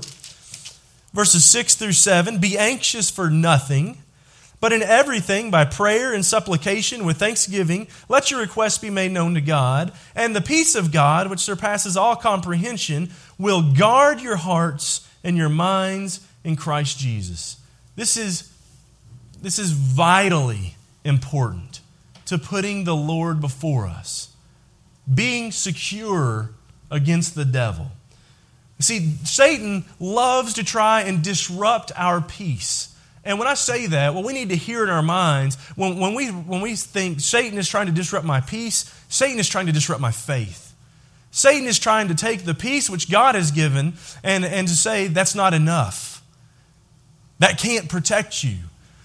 verses 1.13 1.45
6 1.45 1.75
through 1.75 1.93
7. 1.93 2.39
Be 2.39 2.57
anxious 2.57 3.09
for 3.09 3.29
nothing, 3.29 4.03
but 4.59 4.73
in 4.73 4.81
everything, 4.81 5.51
by 5.51 5.65
prayer 5.65 6.13
and 6.13 6.25
supplication 6.25 7.05
with 7.05 7.17
thanksgiving, 7.17 7.87
let 8.09 8.31
your 8.31 8.39
requests 8.39 8.79
be 8.79 8.89
made 8.89 9.11
known 9.11 9.35
to 9.35 9.41
God. 9.41 9.91
And 10.15 10.35
the 10.35 10.41
peace 10.41 10.73
of 10.73 10.91
God, 10.91 11.29
which 11.29 11.41
surpasses 11.41 11.95
all 11.95 12.15
comprehension, 12.15 13.11
will 13.37 13.73
guard 13.73 14.19
your 14.19 14.37
hearts 14.37 15.07
and 15.23 15.37
your 15.37 15.49
minds 15.49 16.25
in 16.43 16.55
Christ 16.55 16.97
Jesus. 16.97 17.57
This 17.95 18.17
is, 18.17 18.51
this 19.41 19.59
is 19.59 19.71
vitally 19.71 20.75
important 21.03 21.81
to 22.25 22.37
putting 22.37 22.83
the 22.83 22.95
Lord 22.95 23.39
before 23.39 23.85
us, 23.85 24.29
being 25.13 25.51
secure 25.51 26.49
against 26.89 27.35
the 27.35 27.45
devil. 27.45 27.91
See, 28.79 29.15
Satan 29.23 29.85
loves 29.99 30.53
to 30.55 30.63
try 30.63 31.01
and 31.01 31.23
disrupt 31.23 31.91
our 31.95 32.21
peace. 32.21 32.95
And 33.27 33.37
when 33.37 33.47
I 33.49 33.55
say 33.55 33.87
that, 33.87 34.13
what 34.13 34.23
we 34.23 34.31
need 34.31 34.49
to 34.49 34.55
hear 34.55 34.85
in 34.85 34.89
our 34.89 35.01
minds, 35.01 35.55
when, 35.75 35.99
when, 35.99 36.13
we, 36.13 36.29
when 36.29 36.61
we 36.61 36.77
think 36.77 37.19
Satan 37.19 37.59
is 37.59 37.67
trying 37.67 37.87
to 37.87 37.91
disrupt 37.91 38.25
my 38.25 38.39
peace, 38.39 38.85
Satan 39.09 39.37
is 39.37 39.49
trying 39.49 39.65
to 39.65 39.73
disrupt 39.73 39.99
my 39.99 40.11
faith. 40.11 40.73
Satan 41.29 41.67
is 41.67 41.77
trying 41.77 42.07
to 42.07 42.15
take 42.15 42.45
the 42.45 42.53
peace 42.53 42.89
which 42.89 43.11
God 43.11 43.35
has 43.35 43.51
given 43.51 43.95
and, 44.23 44.45
and 44.45 44.65
to 44.69 44.73
say 44.73 45.07
that's 45.07 45.35
not 45.35 45.53
enough. 45.53 46.23
That 47.39 47.57
can't 47.57 47.89
protect 47.89 48.45
you. 48.45 48.59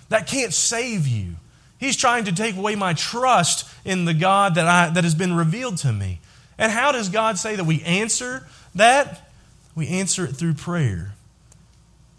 That 0.09 0.29
can't 0.29 0.55
save 0.55 1.09
you. 1.09 1.33
He's 1.79 1.97
trying 1.97 2.27
to 2.27 2.33
take 2.33 2.57
away 2.57 2.77
my 2.77 2.95
trust 2.95 3.69
in 3.85 4.05
the 4.05 4.15
God 4.15 4.55
that, 4.55 4.69
I, 4.69 4.89
that 4.91 5.03
has 5.03 5.17
been 5.17 5.35
revealed 5.35 5.79
to 5.79 5.93
me. 5.93 6.21
And 6.59 6.71
how 6.71 6.93
does 6.93 7.09
God 7.09 7.39
say 7.39 7.57
that 7.57 7.65
we 7.65 7.83
answer 7.83 8.47
that? 8.77 9.29
We 9.75 9.89
answer 9.89 10.25
it 10.25 10.37
through 10.37 10.55
prayer. 10.55 11.12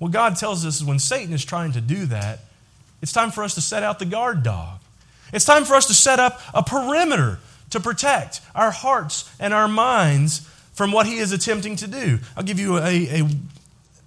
What 0.03 0.11
God 0.11 0.35
tells 0.35 0.65
us 0.65 0.81
is 0.81 0.83
when 0.83 0.99
Satan 0.99 1.33
is 1.33 1.45
trying 1.45 1.71
to 1.71 1.79
do 1.79 2.07
that, 2.07 2.39
it's 3.01 3.13
time 3.13 3.31
for 3.31 3.41
us 3.41 3.55
to 3.55 3.61
set 3.61 3.83
out 3.83 3.99
the 3.99 4.05
guard 4.05 4.43
dog. 4.43 4.79
It's 5.31 5.45
time 5.45 5.63
for 5.63 5.75
us 5.75 5.85
to 5.87 5.93
set 5.93 6.19
up 6.19 6.41
a 6.53 6.61
perimeter 6.61 7.39
to 7.69 7.79
protect 7.79 8.41
our 8.53 8.69
hearts 8.69 9.33
and 9.39 9.53
our 9.53 9.69
minds 9.69 10.39
from 10.73 10.91
what 10.91 11.05
he 11.05 11.19
is 11.19 11.31
attempting 11.31 11.77
to 11.77 11.87
do. 11.87 12.19
I'll 12.35 12.43
give 12.43 12.59
you 12.59 12.79
a, 12.79 12.81
a, 12.81 13.23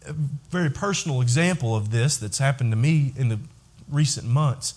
a 0.06 0.12
very 0.50 0.68
personal 0.68 1.22
example 1.22 1.74
of 1.74 1.90
this 1.90 2.18
that's 2.18 2.37
happened 2.37 2.72
to 2.72 2.76
me 2.76 3.14
in 3.16 3.30
the 3.30 3.38
recent 3.90 4.26
months. 4.26 4.74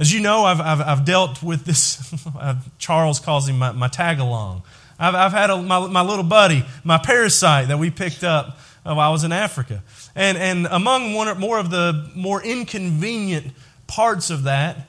As 0.00 0.12
you 0.12 0.18
know, 0.18 0.44
I've, 0.44 0.60
I've, 0.60 0.80
I've 0.80 1.04
dealt 1.04 1.40
with 1.40 1.66
this, 1.66 2.12
Charles 2.78 3.20
calls 3.20 3.48
him 3.48 3.60
my, 3.60 3.70
my 3.70 3.86
tag 3.86 4.18
along. 4.18 4.64
I've, 4.98 5.14
I've 5.14 5.32
had 5.32 5.50
a, 5.50 5.62
my, 5.62 5.86
my 5.86 6.02
little 6.02 6.24
buddy, 6.24 6.64
my 6.82 6.98
parasite 6.98 7.68
that 7.68 7.78
we 7.78 7.90
picked 7.90 8.24
up 8.24 8.58
while 8.94 9.08
I 9.08 9.12
was 9.12 9.24
in 9.24 9.32
Africa. 9.32 9.82
And, 10.14 10.38
and 10.38 10.66
among 10.66 11.14
one 11.14 11.28
or 11.28 11.34
more 11.34 11.58
of 11.58 11.70
the 11.70 12.10
more 12.14 12.42
inconvenient 12.42 13.52
parts 13.86 14.30
of 14.30 14.44
that 14.44 14.88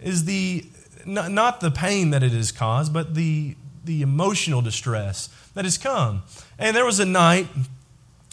is 0.00 0.24
the, 0.24 0.64
not, 1.04 1.30
not 1.30 1.60
the 1.60 1.70
pain 1.70 2.10
that 2.10 2.22
it 2.22 2.32
has 2.32 2.52
caused, 2.52 2.92
but 2.92 3.14
the, 3.14 3.56
the 3.84 4.02
emotional 4.02 4.60
distress 4.60 5.28
that 5.54 5.64
has 5.64 5.78
come. 5.78 6.22
And 6.58 6.76
there 6.76 6.84
was 6.84 7.00
a 7.00 7.06
night 7.06 7.48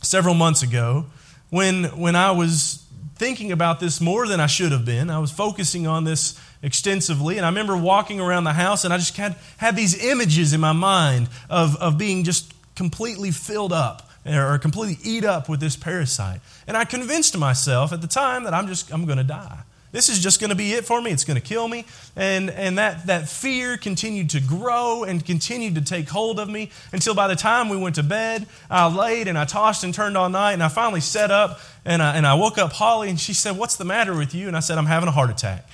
several 0.01 0.35
months 0.35 0.61
ago 0.61 1.05
when, 1.49 1.85
when 1.97 2.15
I 2.15 2.31
was 2.31 2.85
thinking 3.15 3.51
about 3.51 3.79
this 3.79 4.01
more 4.01 4.27
than 4.27 4.39
I 4.39 4.47
should 4.47 4.71
have 4.71 4.85
been. 4.85 5.09
I 5.09 5.19
was 5.19 5.31
focusing 5.31 5.87
on 5.87 6.03
this 6.03 6.39
extensively, 6.61 7.37
and 7.37 7.45
I 7.45 7.49
remember 7.49 7.77
walking 7.77 8.19
around 8.19 8.43
the 8.43 8.53
house 8.53 8.83
and 8.83 8.93
I 8.93 8.97
just 8.97 9.15
had, 9.15 9.35
had 9.57 9.75
these 9.75 10.03
images 10.03 10.53
in 10.53 10.59
my 10.59 10.73
mind 10.73 11.29
of, 11.49 11.75
of 11.77 11.97
being 11.97 12.23
just 12.23 12.53
completely 12.75 13.31
filled 13.31 13.71
up 13.71 14.09
or 14.25 14.57
completely 14.57 14.97
eat 15.03 15.23
up 15.23 15.47
with 15.47 15.59
this 15.59 15.75
parasite. 15.75 16.41
And 16.67 16.75
I 16.75 16.85
convinced 16.85 17.37
myself 17.37 17.93
at 17.93 18.01
the 18.01 18.07
time 18.07 18.43
that 18.45 18.53
I'm 18.53 18.67
just 18.67 18.91
I'm 18.91 19.05
going 19.05 19.17
to 19.17 19.23
die. 19.23 19.59
This 19.95 20.09
is 20.09 20.19
just 20.19 20.41
going 20.41 20.49
to 20.49 20.57
be 20.57 20.73
it 20.73 20.83
for 20.83 21.01
me. 21.01 21.11
It's 21.11 21.23
going 21.23 21.39
to 21.39 21.47
kill 21.47 21.69
me. 21.69 21.85
And, 22.17 22.49
and 22.49 22.77
that, 22.77 23.07
that 23.07 23.29
fear 23.29 23.77
continued 23.77 24.31
to 24.31 24.41
grow 24.41 25.05
and 25.05 25.25
continued 25.25 25.75
to 25.75 25.81
take 25.81 26.09
hold 26.09 26.37
of 26.37 26.49
me 26.49 26.69
until 26.91 27.15
by 27.15 27.29
the 27.29 27.35
time 27.37 27.69
we 27.69 27.77
went 27.77 27.95
to 27.95 28.03
bed, 28.03 28.45
I 28.69 28.93
laid 28.93 29.29
and 29.29 29.37
I 29.37 29.45
tossed 29.45 29.85
and 29.85 29.93
turned 29.93 30.17
all 30.17 30.27
night. 30.27 30.51
And 30.51 30.61
I 30.61 30.67
finally 30.67 30.99
sat 30.99 31.31
up 31.31 31.61
and 31.85 32.03
I, 32.03 32.17
and 32.17 32.27
I 32.27 32.33
woke 32.33 32.57
up 32.57 32.73
Holly 32.73 33.09
and 33.09 33.17
she 33.17 33.33
said, 33.33 33.57
What's 33.57 33.77
the 33.77 33.85
matter 33.85 34.13
with 34.13 34.35
you? 34.35 34.49
And 34.49 34.57
I 34.57 34.59
said, 34.59 34.77
I'm 34.77 34.85
having 34.85 35.07
a 35.07 35.13
heart 35.13 35.29
attack. 35.29 35.65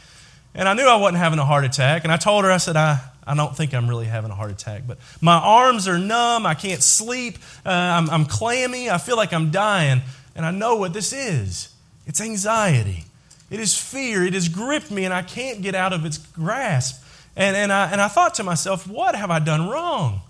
And 0.53 0.69
I 0.69 0.75
knew 0.75 0.85
I 0.85 0.97
wasn't 0.97 1.17
having 1.17 1.39
a 1.39 1.45
heart 1.45 1.65
attack. 1.65 2.03
And 2.03 2.13
I 2.13 2.17
told 2.17 2.45
her, 2.45 2.51
I 2.51 2.57
said, 2.57 2.75
I, 2.75 2.99
I 3.25 3.35
don't 3.35 3.55
think 3.55 3.73
I'm 3.73 3.87
really 3.87 4.07
having 4.07 4.31
a 4.31 4.35
heart 4.35 4.51
attack, 4.51 4.83
but 4.87 4.97
my 5.21 5.37
arms 5.37 5.87
are 5.87 5.99
numb. 5.99 6.45
I 6.45 6.55
can't 6.55 6.81
sleep. 6.81 7.37
Uh, 7.65 7.69
I'm, 7.69 8.09
I'm 8.09 8.25
clammy. 8.25 8.89
I 8.89 8.97
feel 8.97 9.15
like 9.15 9.31
I'm 9.31 9.51
dying. 9.51 10.01
And 10.35 10.45
I 10.45 10.51
know 10.51 10.75
what 10.77 10.93
this 10.93 11.13
is 11.13 11.73
it's 12.07 12.19
anxiety. 12.19 13.05
It 13.49 13.59
is 13.59 13.77
fear. 13.77 14.25
It 14.25 14.33
has 14.33 14.49
gripped 14.49 14.91
me 14.91 15.05
and 15.05 15.13
I 15.13 15.21
can't 15.21 15.61
get 15.61 15.75
out 15.75 15.93
of 15.93 16.05
its 16.05 16.17
grasp. 16.17 17.03
And, 17.35 17.55
and, 17.55 17.71
I, 17.71 17.91
and 17.91 18.01
I 18.01 18.07
thought 18.07 18.35
to 18.35 18.43
myself, 18.43 18.87
what 18.87 19.15
have 19.15 19.29
I 19.29 19.39
done 19.39 19.69
wrong? 19.69 20.21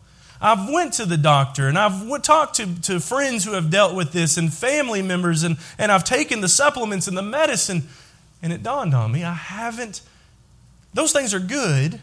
I've 0.41 0.69
went 0.69 0.93
to 0.93 1.06
the 1.06 1.17
doctor 1.17 1.67
and 1.67 1.77
I've 1.77 2.21
talked 2.23 2.56
to, 2.56 2.82
to 2.82 2.99
friends 2.99 3.45
who 3.45 3.54
have 3.54 3.69
dealt 3.69 3.95
with 3.95 4.12
this 4.12 4.38
and 4.38 4.51
family 4.51 5.04
members 5.04 5.43
and, 5.43 5.58
and 5.77 5.91
I've 5.91 6.04
taken 6.04 6.41
the 6.41 6.49
supplements 6.49 7.08
and 7.08 7.15
the 7.15 7.21
medicine. 7.21 7.88
And 8.41 8.51
it 8.51 8.63
dawned 8.63 8.95
on 8.95 9.12
me, 9.12 9.23
I 9.23 9.34
haven't, 9.34 10.01
those 10.95 11.13
things 11.13 11.34
are 11.34 11.39
good. 11.39 11.99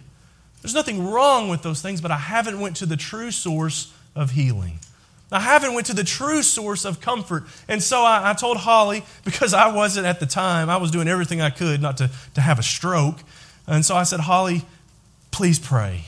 There's 0.62 0.74
nothing 0.74 1.06
wrong 1.06 1.48
with 1.48 1.62
those 1.62 1.80
things, 1.80 2.00
but 2.00 2.10
I 2.10 2.16
haven't 2.16 2.60
went 2.60 2.76
to 2.76 2.86
the 2.86 2.96
true 2.96 3.30
source 3.30 3.92
of 4.14 4.32
healing. 4.32 4.80
I 5.30 5.40
haven't 5.40 5.74
went 5.74 5.86
to 5.88 5.94
the 5.94 6.04
true 6.04 6.42
source 6.42 6.84
of 6.84 7.00
comfort. 7.00 7.44
And 7.68 7.82
so 7.82 8.02
I, 8.02 8.30
I, 8.30 8.32
told 8.32 8.56
Holly, 8.56 9.04
because 9.24 9.52
I 9.52 9.74
wasn't 9.74 10.06
at 10.06 10.20
the 10.20 10.26
time, 10.26 10.70
I 10.70 10.78
was 10.78 10.90
doing 10.90 11.06
everything 11.06 11.40
I 11.40 11.50
could 11.50 11.82
not 11.82 11.98
to, 11.98 12.10
to 12.34 12.40
have 12.40 12.58
a 12.58 12.62
stroke. 12.62 13.18
And 13.66 13.84
so 13.84 13.94
I 13.94 14.04
said, 14.04 14.20
Holly, 14.20 14.62
please 15.30 15.58
pray. 15.58 16.04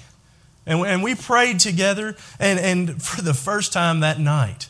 And, 0.67 0.81
and 0.87 1.03
we 1.03 1.15
prayed 1.15 1.61
together, 1.61 2.17
and, 2.39 2.59
and 2.59 3.03
for 3.03 3.23
the 3.23 3.35
first 3.35 3.73
time 3.73 4.01
that 4.01 4.19
night, 4.19 4.69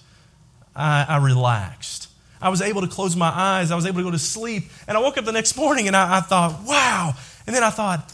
I, 0.74 1.04
I 1.08 1.16
relaxed. 1.18 2.08
I 2.42 2.48
was 2.48 2.62
able 2.62 2.80
to 2.80 2.88
close 2.88 3.16
my 3.16 3.28
eyes. 3.28 3.70
I 3.70 3.76
was 3.76 3.86
able 3.86 3.98
to 3.98 4.04
go 4.04 4.10
to 4.10 4.18
sleep. 4.18 4.64
And 4.88 4.96
I 4.96 5.00
woke 5.00 5.18
up 5.18 5.24
the 5.24 5.32
next 5.32 5.56
morning 5.56 5.88
and 5.88 5.96
I, 5.96 6.18
I 6.18 6.20
thought, 6.20 6.62
wow. 6.64 7.12
And 7.46 7.54
then 7.54 7.62
I 7.62 7.70
thought, 7.70 8.10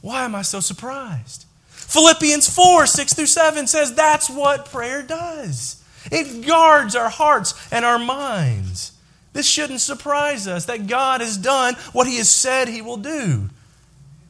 why 0.00 0.24
am 0.24 0.34
I 0.34 0.42
so 0.42 0.60
surprised? 0.60 1.46
Philippians 1.68 2.48
4 2.48 2.86
6 2.86 3.14
through 3.14 3.26
7 3.26 3.66
says 3.66 3.94
that's 3.94 4.30
what 4.30 4.70
prayer 4.70 5.02
does. 5.02 5.82
It 6.10 6.46
guards 6.46 6.96
our 6.96 7.10
hearts 7.10 7.54
and 7.72 7.84
our 7.84 7.98
minds. 7.98 8.92
This 9.32 9.46
shouldn't 9.46 9.80
surprise 9.80 10.48
us 10.48 10.64
that 10.66 10.86
God 10.86 11.20
has 11.20 11.36
done 11.36 11.74
what 11.92 12.06
He 12.06 12.16
has 12.16 12.28
said 12.28 12.68
He 12.68 12.82
will 12.82 12.96
do. 12.96 13.50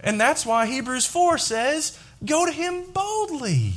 And 0.01 0.21
that's 0.21 0.45
why 0.45 0.67
Hebrews 0.67 1.07
4 1.07 1.39
says, 1.39 1.99
Go 2.25 2.47
to 2.47 2.53
Him 2.53 2.85
boldly. 2.93 3.75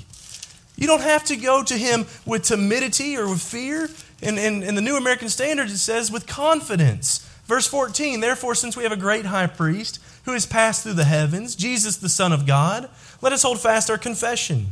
You 0.75 0.88
don't 0.88 1.01
have 1.01 1.23
to 1.25 1.36
go 1.36 1.63
to 1.63 1.77
Him 1.77 2.06
with 2.25 2.43
timidity 2.43 3.15
or 3.17 3.29
with 3.29 3.41
fear. 3.41 3.89
In, 4.21 4.38
in, 4.38 4.63
in 4.63 4.75
the 4.75 4.82
New 4.82 4.95
American 4.95 5.29
Standard, 5.29 5.69
it 5.69 5.77
says, 5.77 6.10
with 6.10 6.25
confidence. 6.25 7.19
Verse 7.45 7.67
14, 7.67 8.21
therefore, 8.21 8.56
since 8.56 8.77
we 8.77 8.84
have 8.84 8.93
a 8.93 8.97
great 8.97 9.25
high 9.25 9.47
priest 9.47 9.99
who 10.25 10.33
has 10.33 10.45
passed 10.45 10.83
through 10.83 10.93
the 10.93 11.03
heavens, 11.03 11.55
Jesus, 11.55 11.97
the 11.97 12.09
Son 12.09 12.31
of 12.31 12.45
God, 12.45 12.89
let 13.21 13.33
us 13.33 13.43
hold 13.43 13.59
fast 13.59 13.89
our 13.89 13.97
confession. 13.97 14.67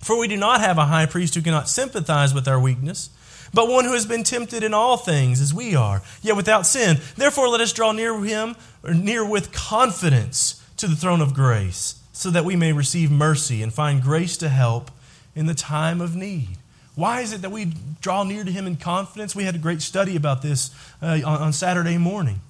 For 0.00 0.18
we 0.18 0.28
do 0.28 0.36
not 0.36 0.60
have 0.60 0.78
a 0.78 0.86
high 0.86 1.06
priest 1.06 1.34
who 1.34 1.42
cannot 1.42 1.68
sympathize 1.68 2.32
with 2.32 2.46
our 2.46 2.60
weakness, 2.60 3.10
but 3.52 3.68
one 3.68 3.84
who 3.84 3.94
has 3.94 4.06
been 4.06 4.22
tempted 4.22 4.62
in 4.62 4.74
all 4.74 4.96
things 4.96 5.40
as 5.40 5.52
we 5.52 5.74
are, 5.74 6.02
yet 6.22 6.36
without 6.36 6.66
sin. 6.66 6.98
Therefore, 7.16 7.48
let 7.48 7.60
us 7.60 7.72
draw 7.72 7.92
near 7.92 8.22
him, 8.22 8.54
or 8.84 8.94
near 8.94 9.28
with 9.28 9.52
confidence 9.52 10.62
to 10.76 10.86
the 10.86 10.96
throne 10.96 11.20
of 11.20 11.34
grace, 11.34 12.00
so 12.12 12.30
that 12.30 12.44
we 12.44 12.54
may 12.54 12.72
receive 12.72 13.10
mercy 13.10 13.62
and 13.62 13.72
find 13.72 14.02
grace 14.02 14.36
to 14.36 14.48
help 14.48 14.90
in 15.34 15.46
the 15.46 15.54
time 15.54 16.00
of 16.00 16.14
need. 16.14 16.58
Why 16.94 17.20
is 17.20 17.32
it 17.32 17.42
that 17.42 17.50
we 17.50 17.72
draw 18.00 18.24
near 18.24 18.42
to 18.42 18.50
Him 18.50 18.66
in 18.66 18.76
confidence? 18.76 19.36
We 19.36 19.44
had 19.44 19.54
a 19.54 19.58
great 19.58 19.82
study 19.82 20.16
about 20.16 20.42
this 20.42 20.70
uh, 21.02 21.20
on, 21.24 21.42
on 21.42 21.52
Saturday 21.52 21.98
morning. 21.98 22.40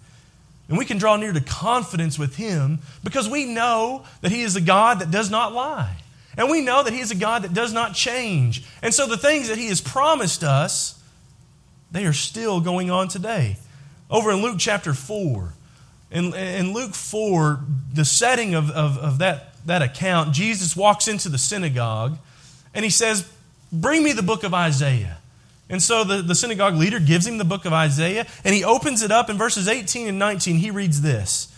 And 0.69 0.77
we 0.77 0.85
can 0.85 0.99
draw 0.99 1.17
near 1.17 1.33
to 1.33 1.41
confidence 1.41 2.19
with 2.19 2.37
Him 2.37 2.81
because 3.05 3.29
we 3.29 3.45
know 3.45 4.05
that 4.21 4.33
He 4.33 4.43
is 4.43 4.57
a 4.57 4.61
God 4.61 4.99
that 4.99 5.11
does 5.11 5.31
not 5.31 5.53
lie. 5.53 5.97
And 6.37 6.51
we 6.51 6.61
know 6.61 6.83
that 6.83 6.93
He 6.93 7.01
is 7.01 7.11
a 7.11 7.17
God 7.17 7.43
that 7.43 7.55
does 7.55 7.73
not 7.73 7.95
change. 7.95 8.65
And 8.83 8.93
so 8.93 9.07
the 9.07 9.17
things 9.17 9.49
that 9.49 9.59
He 9.59 9.69
has 9.69 9.81
promised 9.81 10.43
us, 10.43 11.01
they 11.93 12.05
are 12.05 12.13
still 12.13 12.61
going 12.61 12.91
on 12.91 13.09
today. 13.09 13.57
Over 14.11 14.33
in 14.33 14.43
Luke 14.43 14.57
chapter 14.59 14.93
4, 14.93 15.53
in, 16.11 16.35
in 16.35 16.73
Luke 16.73 16.95
4, 16.95 17.61
the 17.93 18.05
setting 18.05 18.55
of, 18.55 18.71
of, 18.71 18.99
of 18.99 19.19
that, 19.19 19.55
that 19.67 19.83
account, 19.83 20.33
Jesus 20.33 20.77
walks 20.77 21.09
into 21.09 21.29
the 21.29 21.39
synagogue 21.39 22.19
and 22.75 22.85
He 22.85 22.91
says, 22.91 23.31
Bring 23.73 24.03
me 24.03 24.13
the 24.13 24.23
book 24.23 24.43
of 24.45 24.53
Isaiah. 24.53 25.19
And 25.69 25.83
so 25.83 26.05
the, 26.05 26.23
the 26.23 26.35
synagogue 26.35 26.75
leader 26.75 27.01
gives 27.01 27.27
him 27.27 27.39
the 27.39 27.45
book 27.45 27.65
of 27.65 27.73
Isaiah, 27.73 28.27
and 28.45 28.55
he 28.55 28.63
opens 28.63 29.03
it 29.03 29.11
up 29.11 29.29
in 29.29 29.37
verses 29.37 29.67
18 29.67 30.07
and 30.07 30.19
19. 30.19 30.57
He 30.57 30.71
reads 30.71 31.03
this 31.03 31.53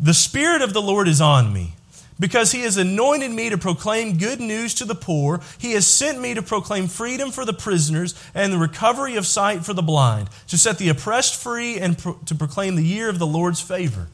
The 0.00 0.14
Spirit 0.14 0.62
of 0.62 0.72
the 0.72 0.82
Lord 0.82 1.06
is 1.06 1.20
on 1.20 1.52
me, 1.52 1.74
because 2.18 2.50
he 2.50 2.62
has 2.62 2.76
anointed 2.76 3.30
me 3.30 3.50
to 3.50 3.58
proclaim 3.58 4.18
good 4.18 4.40
news 4.40 4.74
to 4.74 4.84
the 4.84 4.96
poor. 4.96 5.40
He 5.58 5.72
has 5.72 5.86
sent 5.86 6.20
me 6.20 6.34
to 6.34 6.42
proclaim 6.42 6.88
freedom 6.88 7.30
for 7.30 7.44
the 7.44 7.52
prisoners 7.52 8.20
and 8.34 8.52
the 8.52 8.58
recovery 8.58 9.14
of 9.14 9.26
sight 9.26 9.64
for 9.64 9.74
the 9.74 9.82
blind, 9.82 10.28
to 10.48 10.58
set 10.58 10.78
the 10.78 10.88
oppressed 10.88 11.40
free 11.40 11.78
and 11.78 11.96
pro- 11.96 12.18
to 12.26 12.34
proclaim 12.34 12.74
the 12.74 12.82
year 12.82 13.08
of 13.08 13.20
the 13.20 13.26
Lord's 13.26 13.60
favor. 13.60 14.08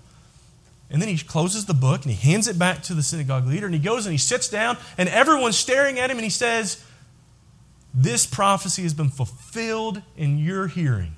And 0.90 1.00
then 1.00 1.08
he 1.08 1.16
closes 1.16 1.64
the 1.64 1.72
book 1.72 2.02
and 2.02 2.12
he 2.12 2.30
hands 2.30 2.48
it 2.48 2.58
back 2.58 2.82
to 2.82 2.92
the 2.92 3.02
synagogue 3.02 3.46
leader, 3.46 3.64
and 3.64 3.74
he 3.74 3.80
goes 3.80 4.04
and 4.04 4.12
he 4.12 4.18
sits 4.18 4.50
down, 4.50 4.76
and 4.98 5.08
everyone's 5.08 5.56
staring 5.56 5.98
at 5.98 6.10
him, 6.10 6.18
and 6.18 6.24
he 6.24 6.28
says, 6.28 6.84
this 7.94 8.26
prophecy 8.26 8.82
has 8.82 8.94
been 8.94 9.10
fulfilled 9.10 10.02
in 10.16 10.38
your 10.38 10.66
hearing. 10.66 11.14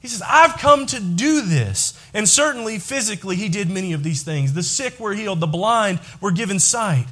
He 0.00 0.08
says, 0.08 0.22
I've 0.26 0.58
come 0.58 0.86
to 0.86 1.00
do 1.00 1.42
this. 1.42 1.98
And 2.14 2.28
certainly, 2.28 2.78
physically, 2.78 3.36
he 3.36 3.48
did 3.48 3.68
many 3.68 3.92
of 3.92 4.02
these 4.02 4.22
things. 4.22 4.52
The 4.52 4.62
sick 4.62 4.98
were 5.00 5.14
healed, 5.14 5.40
the 5.40 5.46
blind 5.46 6.00
were 6.20 6.30
given 6.30 6.58
sight. 6.58 7.06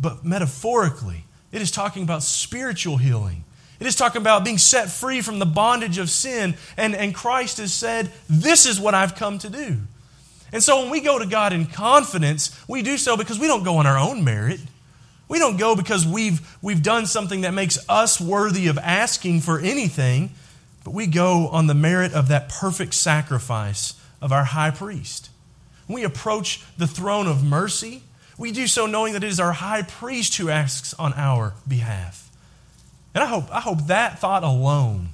But 0.00 0.24
metaphorically, 0.24 1.24
it 1.52 1.62
is 1.62 1.70
talking 1.70 2.02
about 2.02 2.22
spiritual 2.22 2.96
healing. 2.96 3.44
It 3.80 3.86
is 3.86 3.94
talking 3.94 4.20
about 4.20 4.44
being 4.44 4.58
set 4.58 4.90
free 4.90 5.20
from 5.20 5.38
the 5.38 5.46
bondage 5.46 5.98
of 5.98 6.10
sin. 6.10 6.56
And, 6.76 6.96
and 6.96 7.14
Christ 7.14 7.58
has 7.58 7.72
said, 7.72 8.12
This 8.28 8.66
is 8.66 8.80
what 8.80 8.94
I've 8.94 9.14
come 9.14 9.38
to 9.38 9.50
do. 9.50 9.78
And 10.52 10.62
so 10.62 10.80
when 10.80 10.90
we 10.90 11.00
go 11.00 11.18
to 11.18 11.26
God 11.26 11.52
in 11.52 11.66
confidence, 11.66 12.58
we 12.66 12.82
do 12.82 12.96
so 12.96 13.16
because 13.16 13.38
we 13.38 13.46
don't 13.46 13.64
go 13.64 13.76
on 13.76 13.86
our 13.86 13.98
own 13.98 14.24
merit. 14.24 14.60
We 15.28 15.38
don't 15.38 15.58
go 15.58 15.76
because 15.76 16.06
we've, 16.06 16.56
we've 16.62 16.82
done 16.82 17.06
something 17.06 17.42
that 17.42 17.52
makes 17.52 17.78
us 17.88 18.20
worthy 18.20 18.68
of 18.68 18.78
asking 18.78 19.42
for 19.42 19.60
anything, 19.60 20.30
but 20.84 20.94
we 20.94 21.06
go 21.06 21.48
on 21.48 21.66
the 21.66 21.74
merit 21.74 22.14
of 22.14 22.28
that 22.28 22.48
perfect 22.48 22.94
sacrifice 22.94 23.94
of 24.22 24.32
our 24.32 24.44
high 24.44 24.70
priest. 24.70 25.28
When 25.86 25.96
we 25.96 26.04
approach 26.04 26.64
the 26.78 26.86
throne 26.86 27.26
of 27.26 27.44
mercy, 27.44 28.02
we 28.38 28.52
do 28.52 28.66
so 28.66 28.86
knowing 28.86 29.12
that 29.12 29.24
it 29.24 29.28
is 29.28 29.40
our 29.40 29.52
high 29.52 29.82
priest 29.82 30.36
who 30.36 30.48
asks 30.48 30.94
on 30.94 31.12
our 31.14 31.54
behalf. 31.66 32.30
And 33.14 33.22
I 33.22 33.26
hope, 33.26 33.54
I 33.54 33.60
hope 33.60 33.86
that 33.86 34.18
thought 34.18 34.44
alone, 34.44 35.10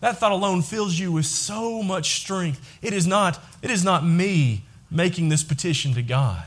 that 0.00 0.18
thought 0.18 0.32
alone 0.32 0.62
fills 0.62 0.98
you 0.98 1.10
with 1.10 1.26
so 1.26 1.82
much 1.82 2.20
strength. 2.20 2.78
It 2.82 2.92
is 2.92 3.06
not, 3.06 3.40
it 3.62 3.70
is 3.70 3.84
not 3.84 4.04
me 4.04 4.62
making 4.90 5.30
this 5.30 5.42
petition 5.42 5.94
to 5.94 6.02
God. 6.02 6.44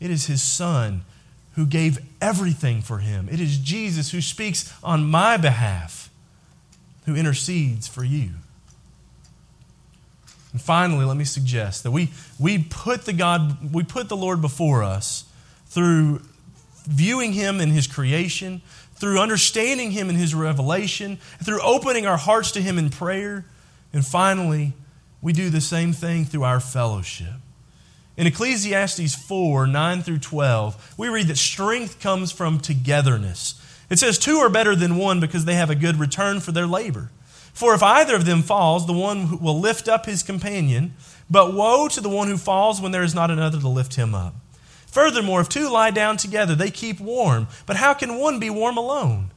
It 0.00 0.10
is 0.10 0.26
his 0.26 0.42
son 0.42 1.02
who 1.58 1.66
gave 1.66 1.98
everything 2.20 2.80
for 2.80 2.98
him. 2.98 3.28
It 3.28 3.40
is 3.40 3.58
Jesus 3.58 4.12
who 4.12 4.20
speaks 4.20 4.72
on 4.80 5.04
my 5.04 5.36
behalf, 5.36 6.08
who 7.04 7.16
intercedes 7.16 7.88
for 7.88 8.04
you. 8.04 8.30
And 10.52 10.62
finally, 10.62 11.04
let 11.04 11.16
me 11.16 11.24
suggest 11.24 11.82
that 11.82 11.90
we, 11.90 12.10
we 12.38 12.62
put 12.62 13.06
the 13.06 13.12
God, 13.12 13.74
we 13.74 13.82
put 13.82 14.08
the 14.08 14.16
Lord 14.16 14.40
before 14.40 14.84
us 14.84 15.24
through 15.66 16.22
viewing 16.84 17.32
him 17.32 17.60
in 17.60 17.70
his 17.70 17.88
creation, 17.88 18.62
through 18.94 19.18
understanding 19.18 19.90
him 19.90 20.08
in 20.08 20.14
his 20.14 20.36
revelation, 20.36 21.18
through 21.42 21.60
opening 21.62 22.06
our 22.06 22.18
hearts 22.18 22.52
to 22.52 22.62
him 22.62 22.78
in 22.78 22.88
prayer, 22.88 23.44
and 23.92 24.06
finally, 24.06 24.74
we 25.20 25.32
do 25.32 25.50
the 25.50 25.60
same 25.60 25.92
thing 25.92 26.24
through 26.24 26.44
our 26.44 26.60
fellowship. 26.60 27.37
In 28.18 28.26
Ecclesiastes 28.26 29.14
4 29.14 29.68
9 29.68 30.02
through 30.02 30.18
12, 30.18 30.94
we 30.98 31.08
read 31.08 31.28
that 31.28 31.38
strength 31.38 32.00
comes 32.00 32.32
from 32.32 32.58
togetherness. 32.58 33.54
It 33.88 34.00
says, 34.00 34.18
Two 34.18 34.38
are 34.38 34.50
better 34.50 34.74
than 34.74 34.96
one 34.96 35.20
because 35.20 35.44
they 35.44 35.54
have 35.54 35.70
a 35.70 35.76
good 35.76 36.00
return 36.00 36.40
for 36.40 36.50
their 36.50 36.66
labor. 36.66 37.12
For 37.52 37.74
if 37.74 37.82
either 37.82 38.16
of 38.16 38.26
them 38.26 38.42
falls, 38.42 38.88
the 38.88 38.92
one 38.92 39.38
will 39.38 39.60
lift 39.60 39.88
up 39.88 40.06
his 40.06 40.24
companion, 40.24 40.94
but 41.30 41.54
woe 41.54 41.86
to 41.86 42.00
the 42.00 42.08
one 42.08 42.26
who 42.26 42.36
falls 42.36 42.80
when 42.80 42.90
there 42.90 43.04
is 43.04 43.14
not 43.14 43.30
another 43.30 43.60
to 43.60 43.68
lift 43.68 43.94
him 43.94 44.16
up. 44.16 44.34
Furthermore, 44.88 45.42
if 45.42 45.48
two 45.48 45.70
lie 45.70 45.92
down 45.92 46.16
together, 46.16 46.56
they 46.56 46.72
keep 46.72 46.98
warm. 46.98 47.46
But 47.66 47.76
how 47.76 47.94
can 47.94 48.18
one 48.18 48.40
be 48.40 48.50
warm 48.50 48.76
alone? 48.76 49.30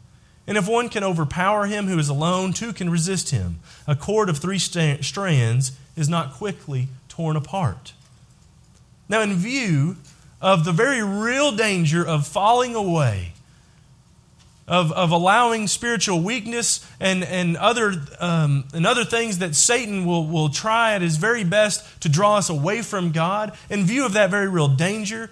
And 0.48 0.58
if 0.58 0.68
one 0.68 0.90
can 0.90 1.04
overpower 1.04 1.68
him 1.68 1.86
who 1.86 2.00
is 2.00 2.10
alone, 2.10 2.52
two 2.52 2.74
can 2.74 2.90
resist 2.90 3.30
him. 3.30 3.60
A 3.86 3.96
cord 3.96 4.28
of 4.28 4.40
three 4.40 4.58
strands 4.58 5.72
is 5.96 6.10
not 6.10 6.34
quickly 6.34 6.88
torn 7.08 7.36
apart. 7.36 7.94
Now, 9.12 9.20
in 9.20 9.34
view 9.34 9.98
of 10.40 10.64
the 10.64 10.72
very 10.72 11.04
real 11.04 11.52
danger 11.52 12.08
of 12.08 12.26
falling 12.26 12.76
away, 12.76 13.34
of, 14.70 14.94
of 14.94 15.12
allowing 15.12 15.68
spiritual 15.68 16.22
weakness 16.22 16.88
and, 16.98 17.26
and, 17.26 17.58
other, 17.58 17.94
um, 18.22 18.64
and 18.74 18.88
other 18.88 19.04
things 19.04 19.40
that 19.40 19.54
Satan 19.54 20.06
will, 20.06 20.26
will 20.26 20.48
try 20.48 20.94
at 20.94 21.02
his 21.02 21.18
very 21.18 21.44
best 21.44 22.02
to 22.04 22.08
draw 22.08 22.38
us 22.38 22.50
away 22.50 22.82
from 22.84 23.12
God, 23.12 23.52
in 23.70 23.84
view 23.84 24.06
of 24.06 24.14
that 24.14 24.30
very 24.30 24.48
real 24.48 24.70
danger, 24.70 25.30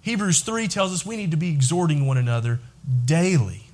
Hebrews 0.00 0.40
3 0.40 0.66
tells 0.66 0.90
us 0.90 1.04
we 1.04 1.18
need 1.18 1.32
to 1.32 1.36
be 1.36 1.50
exhorting 1.50 2.06
one 2.06 2.16
another 2.16 2.58
daily. 3.04 3.64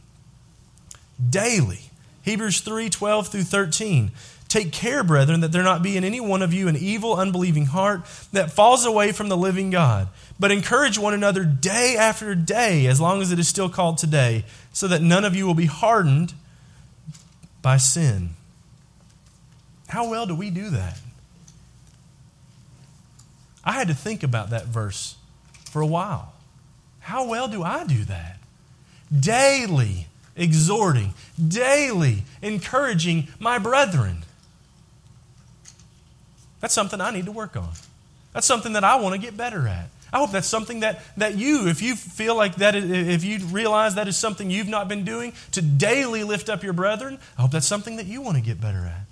Daily. 1.31 1.83
Hebrews 2.23 2.63
3 2.63 2.91
12 2.91 3.29
through 3.29 3.45
13. 3.45 4.11
Take 4.49 4.73
care, 4.73 5.03
brethren, 5.03 5.41
that 5.41 5.51
there 5.51 5.65
not 5.65 5.83
be 5.83 5.97
in 5.97 6.05
any 6.05 6.21
one 6.21 6.41
of 6.41 6.55
you 6.55 6.69
an 6.69 6.77
evil, 6.77 7.17
unbelieving 7.17 7.67
heart 7.67 8.03
that 8.33 8.53
falls 8.53 8.85
away 8.85 9.11
from 9.13 9.29
the 9.29 9.37
living 9.37 9.71
God. 9.71 10.09
But 10.39 10.53
encourage 10.53 10.99
one 10.99 11.15
another 11.15 11.45
day 11.45 11.97
after 11.99 12.35
day, 12.35 12.87
as 12.87 13.01
long 13.01 13.21
as 13.21 13.33
it 13.33 13.39
is 13.39 13.49
still 13.49 13.69
called 13.69 13.99
today, 13.99 14.45
so 14.73 14.87
that 14.89 15.03
none 15.03 15.25
of 15.25 15.35
you 15.35 15.47
will 15.47 15.55
be 15.55 15.67
hardened 15.67 16.35
by 17.61 17.77
sin. 17.77 18.31
How 19.89 20.09
well 20.09 20.27
do 20.27 20.35
we 20.35 20.51
do 20.51 20.71
that? 20.71 21.01
I 23.65 23.73
had 23.73 23.89
to 23.89 23.95
think 23.95 24.23
about 24.23 24.51
that 24.51 24.67
verse 24.67 25.17
for 25.71 25.83
a 25.83 25.87
while. 25.87 26.35
How 27.01 27.27
well 27.27 27.49
do 27.49 27.65
I 27.65 27.85
do 27.85 28.05
that? 28.05 28.39
Daily 29.19 30.07
exhorting, 30.37 31.15
daily 31.49 32.23
encouraging 32.43 33.29
my 33.41 33.59
brethren. 33.59 34.23
That's 36.61 36.75
something 36.75 37.01
I 37.01 37.11
need 37.11 37.27
to 37.27 37.33
work 37.33 37.57
on. 37.57 37.73
That's 38.33 38.47
something 38.47 38.75
that 38.75 38.85
I 38.85 38.97
want 38.97 39.15
to 39.15 39.21
get 39.21 39.37
better 39.37 39.67
at. 39.67 39.89
I 40.13 40.19
hope 40.19 40.31
that's 40.31 40.47
something 40.47 40.81
that, 40.81 41.03
that 41.17 41.37
you, 41.37 41.69
if 41.69 41.83
you 41.83 41.97
feel 41.97 42.37
like 42.37 42.57
that, 42.57 42.75
if 42.77 43.25
you 43.25 43.39
realize 43.47 43.97
that 43.97 44.09
is 44.09 44.17
something 44.17 44.51
you've 44.51 44.69
not 44.69 44.89
been 44.89 45.05
doing, 45.05 45.33
to 45.53 45.61
daily 45.61 46.23
lift 46.23 46.49
up 46.49 46.63
your 46.63 46.73
brethren, 46.73 47.19
I 47.37 47.43
hope 47.43 47.51
that's 47.51 47.67
something 47.67 47.97
that 47.97 48.07
you 48.07 48.23
want 48.23 48.37
to 48.37 48.43
get 48.43 48.61
better 48.61 48.87
at. 48.87 49.03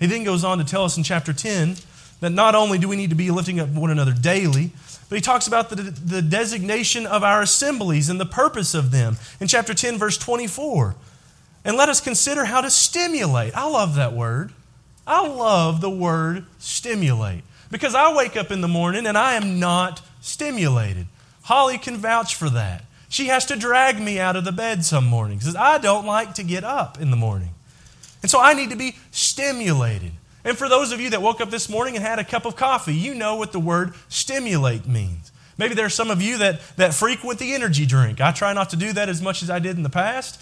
He 0.00 0.06
then 0.06 0.24
goes 0.24 0.44
on 0.44 0.58
to 0.58 0.64
tell 0.64 0.84
us 0.84 0.96
in 0.96 1.02
chapter 1.02 1.32
10 1.32 1.76
that 2.20 2.30
not 2.30 2.54
only 2.54 2.78
do 2.78 2.88
we 2.88 2.96
need 2.96 3.10
to 3.10 3.16
be 3.16 3.30
lifting 3.30 3.60
up 3.60 3.68
one 3.68 3.90
another 3.90 4.12
daily, 4.12 4.72
but 5.08 5.16
he 5.16 5.20
talks 5.20 5.46
about 5.46 5.70
the, 5.70 5.76
the 5.76 6.22
designation 6.22 7.06
of 7.06 7.22
our 7.22 7.42
assemblies 7.42 8.08
and 8.08 8.18
the 8.18 8.26
purpose 8.26 8.74
of 8.74 8.90
them. 8.90 9.18
In 9.40 9.46
chapter 9.46 9.74
10, 9.74 9.98
verse 9.98 10.16
24, 10.16 10.96
And 11.64 11.76
let 11.76 11.88
us 11.88 12.00
consider 12.00 12.46
how 12.46 12.60
to 12.60 12.70
stimulate. 12.70 13.54
I 13.54 13.68
love 13.68 13.94
that 13.96 14.14
word. 14.14 14.52
I 15.06 15.26
love 15.26 15.80
the 15.80 15.90
word 15.90 16.46
stimulate 16.58 17.42
because 17.70 17.94
I 17.94 18.14
wake 18.14 18.36
up 18.36 18.50
in 18.50 18.60
the 18.60 18.68
morning 18.68 19.06
and 19.06 19.18
I 19.18 19.34
am 19.34 19.58
not 19.58 20.00
stimulated. 20.20 21.06
Holly 21.42 21.76
can 21.76 21.96
vouch 21.96 22.34
for 22.34 22.48
that. 22.50 22.84
She 23.08 23.26
has 23.26 23.46
to 23.46 23.56
drag 23.56 24.00
me 24.00 24.18
out 24.18 24.34
of 24.34 24.44
the 24.44 24.52
bed 24.52 24.84
some 24.84 25.06
mornings 25.06 25.44
because 25.44 25.56
I 25.56 25.78
don't 25.78 26.06
like 26.06 26.34
to 26.34 26.42
get 26.42 26.64
up 26.64 27.00
in 27.00 27.10
the 27.10 27.16
morning. 27.16 27.50
And 28.22 28.30
so 28.30 28.40
I 28.40 28.54
need 28.54 28.70
to 28.70 28.76
be 28.76 28.96
stimulated. 29.10 30.12
And 30.44 30.56
for 30.56 30.68
those 30.68 30.92
of 30.92 31.00
you 31.00 31.10
that 31.10 31.22
woke 31.22 31.40
up 31.40 31.50
this 31.50 31.68
morning 31.68 31.96
and 31.96 32.04
had 32.04 32.18
a 32.18 32.24
cup 32.24 32.44
of 32.44 32.56
coffee, 32.56 32.94
you 32.94 33.14
know 33.14 33.36
what 33.36 33.52
the 33.52 33.60
word 33.60 33.94
stimulate 34.08 34.86
means. 34.86 35.30
Maybe 35.56 35.74
there 35.74 35.86
are 35.86 35.90
some 35.90 36.10
of 36.10 36.20
you 36.20 36.38
that, 36.38 36.60
that 36.76 36.94
frequent 36.94 37.38
the 37.38 37.54
energy 37.54 37.86
drink. 37.86 38.20
I 38.20 38.32
try 38.32 38.52
not 38.52 38.70
to 38.70 38.76
do 38.76 38.92
that 38.94 39.08
as 39.08 39.22
much 39.22 39.42
as 39.42 39.50
I 39.50 39.58
did 39.58 39.76
in 39.76 39.82
the 39.82 39.90
past. 39.90 40.40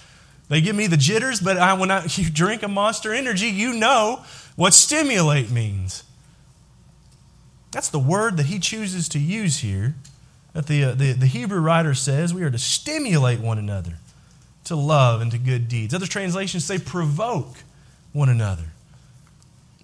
They 0.48 0.60
give 0.60 0.74
me 0.74 0.86
the 0.86 0.96
jitters, 0.96 1.40
but 1.40 1.56
I, 1.56 1.74
when 1.74 1.90
I, 1.90 2.04
you 2.10 2.30
drink 2.30 2.62
a 2.62 2.68
monster 2.68 3.12
energy, 3.12 3.46
you 3.46 3.74
know 3.74 4.24
what 4.56 4.74
stimulate 4.74 5.50
means. 5.50 6.04
That's 7.70 7.88
the 7.88 7.98
word 7.98 8.36
that 8.36 8.46
he 8.46 8.58
chooses 8.58 9.08
to 9.10 9.18
use 9.18 9.58
here. 9.58 9.94
That 10.52 10.66
the, 10.66 10.84
uh, 10.84 10.94
the, 10.94 11.12
the 11.12 11.26
Hebrew 11.26 11.60
writer 11.60 11.94
says 11.94 12.34
we 12.34 12.42
are 12.42 12.50
to 12.50 12.58
stimulate 12.58 13.40
one 13.40 13.58
another 13.58 13.94
to 14.64 14.76
love 14.76 15.20
and 15.20 15.30
to 15.32 15.38
good 15.38 15.68
deeds. 15.68 15.94
Other 15.94 16.06
translations 16.06 16.64
say 16.64 16.78
provoke 16.78 17.58
one 18.12 18.28
another. 18.28 18.66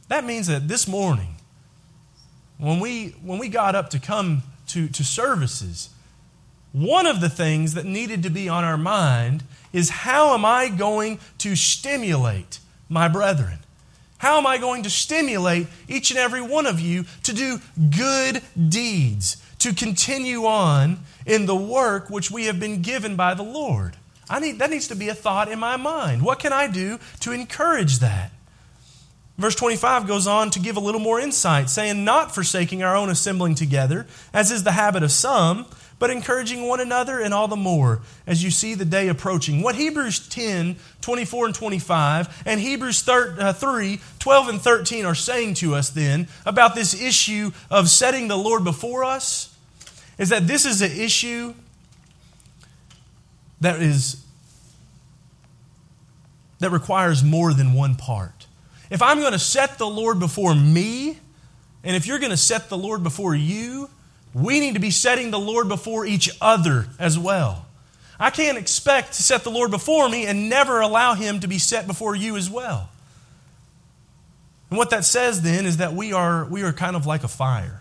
That 0.09 0.24
means 0.24 0.46
that 0.46 0.68
this 0.68 0.87
morning, 0.87 1.37
when 2.59 2.81
we, 2.81 3.09
when 3.22 3.38
we 3.38 3.48
got 3.48 3.74
up 3.74 3.90
to 3.90 3.98
come 3.98 4.42
to, 4.68 4.88
to 4.88 5.04
services, 5.04 5.90
one 6.72 7.07
of 7.07 7.20
the 7.20 7.28
things 7.28 7.74
that 7.74 7.85
needed 7.85 8.22
to 8.22 8.31
be 8.31 8.48
on 8.48 8.64
our 8.64 8.76
mind 8.76 9.42
is 9.72 9.90
how 9.90 10.35
am 10.35 10.44
I 10.44 10.68
going 10.68 11.18
to 11.38 11.57
stimulate 11.57 12.59
my 12.88 13.09
brethren? 13.09 13.59
How 14.18 14.38
am 14.38 14.46
I 14.46 14.59
going 14.59 14.83
to 14.83 14.90
stimulate 14.90 15.68
each 15.88 16.11
and 16.11 16.18
every 16.18 16.42
one 16.42 16.66
of 16.66 16.81
you 16.81 17.04
to 17.22 17.33
do 17.33 17.61
good 17.96 18.42
deeds, 18.68 19.37
to 19.61 19.72
continue 19.72 20.44
on 20.44 20.98
in 21.24 21.46
the 21.46 21.57
work 21.57 22.11
which 22.11 22.31
we 22.31 22.46
have 22.46 22.59
been 22.59 22.83
given 22.83 23.16
by 23.16 23.35
the 23.35 23.44
Lord? 23.44 23.96
I 24.28 24.40
need, 24.40 24.59
that 24.59 24.70
needs 24.70 24.88
to 24.88 24.96
be 24.96 25.09
a 25.09 25.14
thought 25.14 25.50
in 25.50 25.59
my 25.59 25.76
mind. 25.76 26.22
What 26.22 26.40
can 26.40 26.52
I 26.52 26.66
do 26.66 26.98
to 27.20 27.33
encourage 27.33 28.00
that? 28.00 28.31
Verse 29.38 29.55
25 29.55 30.09
goes 30.09 30.27
on 30.27 30.51
to 30.51 30.59
give 30.59 30.77
a 30.77 30.81
little 30.81 31.01
more 31.01 31.20
insight, 31.20 31.70
saying, 31.70 32.05
Not 32.05 32.35
forsaking 32.35 32.83
our 32.83 32.96
own 32.96 33.09
assembling 33.09 33.55
together, 33.55 34.05
as 34.35 34.51
is 34.51 34.64
the 34.64 34.72
habit 34.72 35.05
of 35.05 35.12
some, 35.12 35.66
but 36.01 36.11
encouraging 36.11 36.66
one 36.66 36.81
another, 36.81 37.20
and 37.20 37.33
all 37.33 37.46
the 37.46 37.55
more 37.55 38.01
as 38.27 38.42
you 38.42 38.51
see 38.51 38.74
the 38.74 38.85
day 38.85 39.07
approaching. 39.07 39.62
What 39.62 39.77
Hebrews 39.77 40.29
10, 40.29 40.74
24 41.01 41.46
and 41.46 41.55
25, 41.55 42.42
and 42.46 42.61
Hebrews 42.61 43.09
uh, 43.09 43.53
3, 43.53 44.01
12 44.18 44.48
and 44.48 44.61
13 44.61 45.05
are 45.05 45.14
saying 45.14 45.55
to 45.55 45.77
us 45.77 45.90
then 45.90 46.27
about 46.44 46.74
this 46.74 47.01
issue 47.01 47.53
of 47.70 47.88
setting 47.88 48.27
the 48.27 48.37
Lord 48.37 48.64
before 48.64 49.05
us 49.05 49.57
is 50.18 50.31
that 50.31 50.48
this 50.48 50.64
is 50.66 50.83
an 50.83 50.90
issue 50.90 51.55
that 53.61 53.81
is 53.81 54.24
that 56.59 56.70
requires 56.70 57.22
more 57.22 57.55
than 57.55 57.72
one 57.72 57.94
part. 57.94 58.48
If 58.90 59.03
I'm 59.03 59.20
going 59.20 59.33
to 59.33 59.38
set 59.38 59.79
the 59.79 59.87
Lord 59.87 60.18
before 60.18 60.55
me, 60.55 61.18
and 61.85 61.96
if 61.96 62.07
you're 62.07 62.18
going 62.18 62.31
to 62.31 62.37
set 62.37 62.68
the 62.68 62.79
Lord 62.79 63.03
before 63.03 63.35
you, 63.35 63.90
we 64.35 64.61
need 64.61 64.74
to 64.74 64.81
be 64.81 64.90
setting 64.90 65.31
the 65.31 65.38
Lord 65.38 65.68
before 65.68 66.07
each 66.07 66.31
other 66.40 66.87
as 66.98 67.18
well. 67.18 67.66
I 68.20 68.31
can't 68.31 68.59
expect 68.59 69.14
to 69.14 69.22
set 69.22 69.44
the 69.44 69.51
Lord 69.51 69.70
before 69.70 70.09
me 70.09 70.27
and 70.27 70.48
never 70.48 70.81
allow 70.81 71.14
Him 71.14 71.40
to 71.40 71.48
be 71.48 71.59
set 71.59 71.87
before 71.87 72.16
you 72.16 72.37
as 72.37 72.51
well. 72.51 72.90
And 74.70 74.79
what 74.79 74.90
that 74.90 75.05
says 75.05 75.42
then 75.42 75.66
is 75.66 75.79
that 75.79 75.94
we 75.94 76.12
are, 76.12 76.44
we 76.44 76.62
are 76.62 76.72
kind 76.72 76.96
of 76.96 77.07
like 77.07 77.24
a 77.24 77.29
fire. 77.29 77.81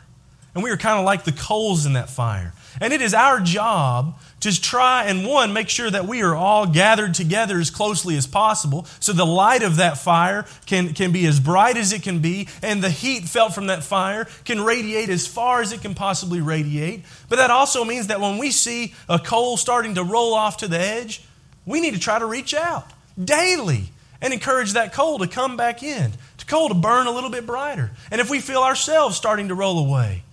And 0.58 0.64
we 0.64 0.72
are 0.72 0.78
kind 0.78 0.98
of 0.98 1.06
like 1.06 1.24
the 1.24 1.32
coals 1.32 1.86
in 1.86 1.94
that 1.94 2.10
fire. 2.10 2.52
And 2.82 2.92
it 2.92 3.00
is 3.00 3.14
our 3.14 3.40
job 3.40 4.20
to 4.40 4.60
try 4.60 5.04
and, 5.04 5.24
one, 5.24 5.54
make 5.54 5.70
sure 5.70 5.88
that 5.88 6.08
we 6.08 6.24
are 6.24 6.34
all 6.34 6.66
gathered 6.66 7.14
together 7.14 7.60
as 7.60 7.70
closely 7.70 8.18
as 8.18 8.26
possible 8.26 8.88
so 9.00 9.14
the 9.14 9.24
light 9.24 9.62
of 9.62 9.76
that 9.76 10.00
fire 10.00 10.48
can, 10.66 10.96
can 10.96 11.12
be 11.12 11.28
as 11.28 11.40
bright 11.40 11.78
as 11.78 11.94
it 11.94 12.02
can 12.02 12.22
be 12.22 12.48
and 12.64 12.84
the 12.84 12.90
heat 12.90 13.26
felt 13.26 13.54
from 13.54 13.68
that 13.68 13.84
fire 13.84 14.26
can 14.46 14.60
radiate 14.64 15.10
as 15.10 15.28
far 15.28 15.62
as 15.62 15.74
it 15.74 15.82
can 15.84 15.94
possibly 15.94 16.42
radiate. 16.42 17.06
But 17.30 17.36
that 17.36 17.52
also 17.52 17.86
means 17.86 18.08
that 18.08 18.20
when 18.20 18.40
we 18.40 18.50
see 18.50 18.96
a 19.08 19.20
coal 19.20 19.58
starting 19.58 19.94
to 19.94 20.04
roll 20.04 20.34
off 20.34 20.58
to 20.58 20.68
the 20.68 20.80
edge, 20.80 21.24
we 21.68 21.82
need 21.82 21.94
to 21.94 22.00
try 22.00 22.18
to 22.18 22.26
reach 22.26 22.56
out 22.56 22.92
daily 23.24 23.92
and 24.24 24.34
encourage 24.34 24.74
that 24.74 24.92
coal 24.92 25.20
to 25.20 25.28
come 25.28 25.56
back 25.56 25.84
in, 25.84 26.14
to 26.40 26.46
coal 26.48 26.70
to 26.70 26.74
burn 26.74 27.06
a 27.06 27.12
little 27.12 27.30
bit 27.30 27.46
brighter. 27.46 27.92
And 28.10 28.20
if 28.20 28.32
we 28.32 28.40
feel 28.40 28.64
ourselves 28.64 29.16
starting 29.16 29.50
to 29.50 29.54
roll 29.54 29.78
away, 29.78 30.24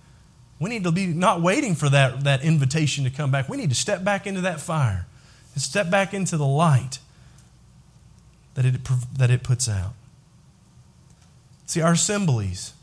we 0.59 0.69
need 0.69 0.83
to 0.85 0.91
be 0.91 1.07
not 1.07 1.41
waiting 1.41 1.75
for 1.75 1.89
that, 1.89 2.23
that 2.23 2.43
invitation 2.43 3.03
to 3.03 3.09
come 3.09 3.31
back. 3.31 3.49
We 3.49 3.57
need 3.57 3.69
to 3.69 3.75
step 3.75 4.03
back 4.03 4.25
into 4.25 4.41
that 4.41 4.61
fire 4.61 5.05
and 5.53 5.61
step 5.61 5.89
back 5.89 6.13
into 6.13 6.37
the 6.37 6.45
light 6.45 6.99
that 8.53 8.65
it, 8.65 8.79
that 9.17 9.29
it 9.29 9.43
puts 9.43 9.67
out. 9.67 9.93
See, 11.65 11.81
our 11.81 11.93
assemblies, 11.93 12.73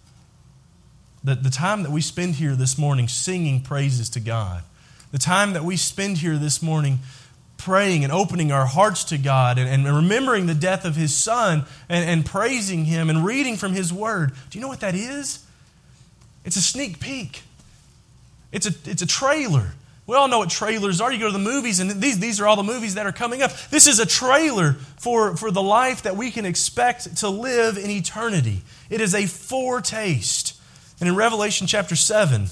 the, 1.24 1.34
the 1.34 1.50
time 1.50 1.82
that 1.84 1.92
we 1.92 2.02
spend 2.02 2.34
here 2.34 2.54
this 2.54 2.76
morning 2.76 3.08
singing 3.08 3.62
praises 3.62 4.10
to 4.10 4.20
God, 4.20 4.62
the 5.10 5.18
time 5.18 5.54
that 5.54 5.64
we 5.64 5.76
spend 5.76 6.18
here 6.18 6.36
this 6.36 6.62
morning 6.62 6.98
praying 7.56 8.02
and 8.02 8.12
opening 8.12 8.50
our 8.50 8.66
hearts 8.66 9.04
to 9.04 9.18
God 9.18 9.56
and, 9.56 9.68
and 9.68 9.96
remembering 9.96 10.46
the 10.46 10.54
death 10.54 10.84
of 10.84 10.96
His 10.96 11.14
Son 11.14 11.64
and, 11.88 12.04
and 12.04 12.26
praising 12.26 12.84
Him 12.84 13.08
and 13.08 13.24
reading 13.24 13.56
from 13.56 13.72
His 13.72 13.92
Word, 13.92 14.32
do 14.50 14.58
you 14.58 14.62
know 14.62 14.68
what 14.68 14.80
that 14.80 14.94
is? 14.94 15.46
It's 16.44 16.56
a 16.56 16.62
sneak 16.62 16.98
peek 16.98 17.42
it's 18.52 18.66
a, 18.66 18.72
it's 18.84 19.02
a 19.02 19.06
trailer. 19.06 19.72
We 20.06 20.16
all 20.16 20.28
know 20.28 20.38
what 20.38 20.50
trailers 20.50 21.00
are. 21.00 21.12
You 21.12 21.20
go 21.20 21.26
to 21.26 21.32
the 21.32 21.38
movies, 21.38 21.80
and 21.80 21.90
these, 21.90 22.18
these 22.18 22.40
are 22.40 22.46
all 22.46 22.56
the 22.56 22.62
movies 22.62 22.94
that 22.94 23.06
are 23.06 23.12
coming 23.12 23.40
up. 23.40 23.52
This 23.70 23.86
is 23.86 23.98
a 23.98 24.06
trailer 24.06 24.74
for, 24.98 25.36
for 25.36 25.50
the 25.50 25.62
life 25.62 26.02
that 26.02 26.16
we 26.16 26.30
can 26.30 26.44
expect 26.44 27.16
to 27.18 27.28
live 27.28 27.78
in 27.78 27.88
eternity. 27.88 28.62
It 28.90 29.00
is 29.00 29.14
a 29.14 29.26
foretaste. 29.26 30.60
And 31.00 31.08
in 31.08 31.16
Revelation 31.16 31.66
chapter 31.66 31.96
7, 31.96 32.46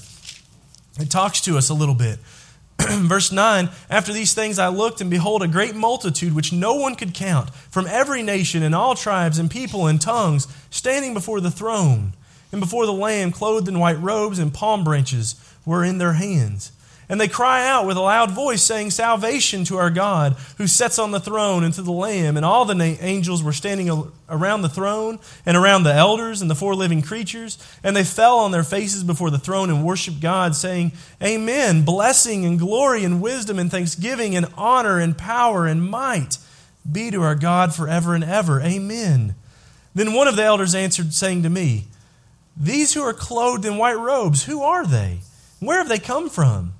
it 0.99 1.09
talks 1.09 1.41
to 1.41 1.57
us 1.57 1.69
a 1.69 1.73
little 1.73 1.95
bit. 1.95 2.19
Verse 2.79 3.31
9 3.31 3.69
After 3.89 4.13
these 4.13 4.33
things 4.33 4.57
I 4.57 4.69
looked, 4.69 5.01
and 5.01 5.09
behold, 5.09 5.43
a 5.43 5.47
great 5.47 5.75
multitude 5.75 6.33
which 6.33 6.53
no 6.53 6.75
one 6.75 6.95
could 6.95 7.13
count, 7.13 7.53
from 7.69 7.85
every 7.85 8.23
nation 8.23 8.63
and 8.63 8.73
all 8.73 8.95
tribes 8.95 9.37
and 9.39 9.51
people 9.51 9.87
and 9.87 9.99
tongues, 9.99 10.47
standing 10.69 11.13
before 11.13 11.41
the 11.41 11.51
throne 11.51 12.13
and 12.51 12.61
before 12.61 12.85
the 12.85 12.93
Lamb, 12.93 13.31
clothed 13.31 13.67
in 13.67 13.77
white 13.77 13.99
robes 13.99 14.39
and 14.39 14.53
palm 14.53 14.83
branches 14.83 15.35
were 15.65 15.83
in 15.83 15.97
their 15.97 16.13
hands. 16.13 16.71
And 17.11 17.19
they 17.19 17.27
cry 17.27 17.67
out 17.67 17.85
with 17.85 17.97
a 17.97 18.01
loud 18.01 18.31
voice, 18.31 18.63
saying, 18.63 18.91
Salvation 18.91 19.65
to 19.65 19.75
our 19.75 19.89
God, 19.89 20.37
who 20.57 20.65
sits 20.65 20.97
on 20.97 21.11
the 21.11 21.19
throne, 21.19 21.65
and 21.65 21.73
to 21.73 21.81
the 21.81 21.91
Lamb. 21.91 22.37
And 22.37 22.45
all 22.45 22.63
the 22.63 22.81
angels 23.01 23.43
were 23.43 23.51
standing 23.51 24.09
around 24.29 24.61
the 24.61 24.69
throne, 24.69 25.19
and 25.45 25.57
around 25.57 25.83
the 25.83 25.93
elders, 25.93 26.41
and 26.41 26.49
the 26.49 26.55
four 26.55 26.73
living 26.73 27.01
creatures. 27.01 27.57
And 27.83 27.97
they 27.97 28.05
fell 28.05 28.39
on 28.39 28.51
their 28.51 28.63
faces 28.63 29.03
before 29.03 29.29
the 29.29 29.37
throne 29.37 29.69
and 29.69 29.83
worshiped 29.83 30.21
God, 30.21 30.55
saying, 30.55 30.93
Amen. 31.21 31.83
Blessing 31.83 32.45
and 32.45 32.57
glory 32.57 33.03
and 33.03 33.21
wisdom 33.21 33.59
and 33.59 33.69
thanksgiving 33.69 34.33
and 34.33 34.45
honor 34.55 34.97
and 34.97 35.17
power 35.17 35.67
and 35.67 35.85
might 35.85 36.37
be 36.89 37.11
to 37.11 37.21
our 37.23 37.35
God 37.35 37.75
forever 37.75 38.15
and 38.15 38.23
ever. 38.23 38.61
Amen. 38.61 39.35
Then 39.93 40.13
one 40.13 40.29
of 40.29 40.37
the 40.37 40.43
elders 40.45 40.73
answered, 40.73 41.13
saying 41.13 41.43
to 41.43 41.49
me, 41.49 41.87
These 42.55 42.93
who 42.93 43.01
are 43.01 43.11
clothed 43.11 43.65
in 43.65 43.77
white 43.77 43.99
robes, 43.99 44.45
who 44.45 44.61
are 44.61 44.87
they? 44.87 45.19
Where 45.61 45.77
have 45.77 45.89
they 45.89 45.99
come 45.99 46.27
from? 46.27 46.73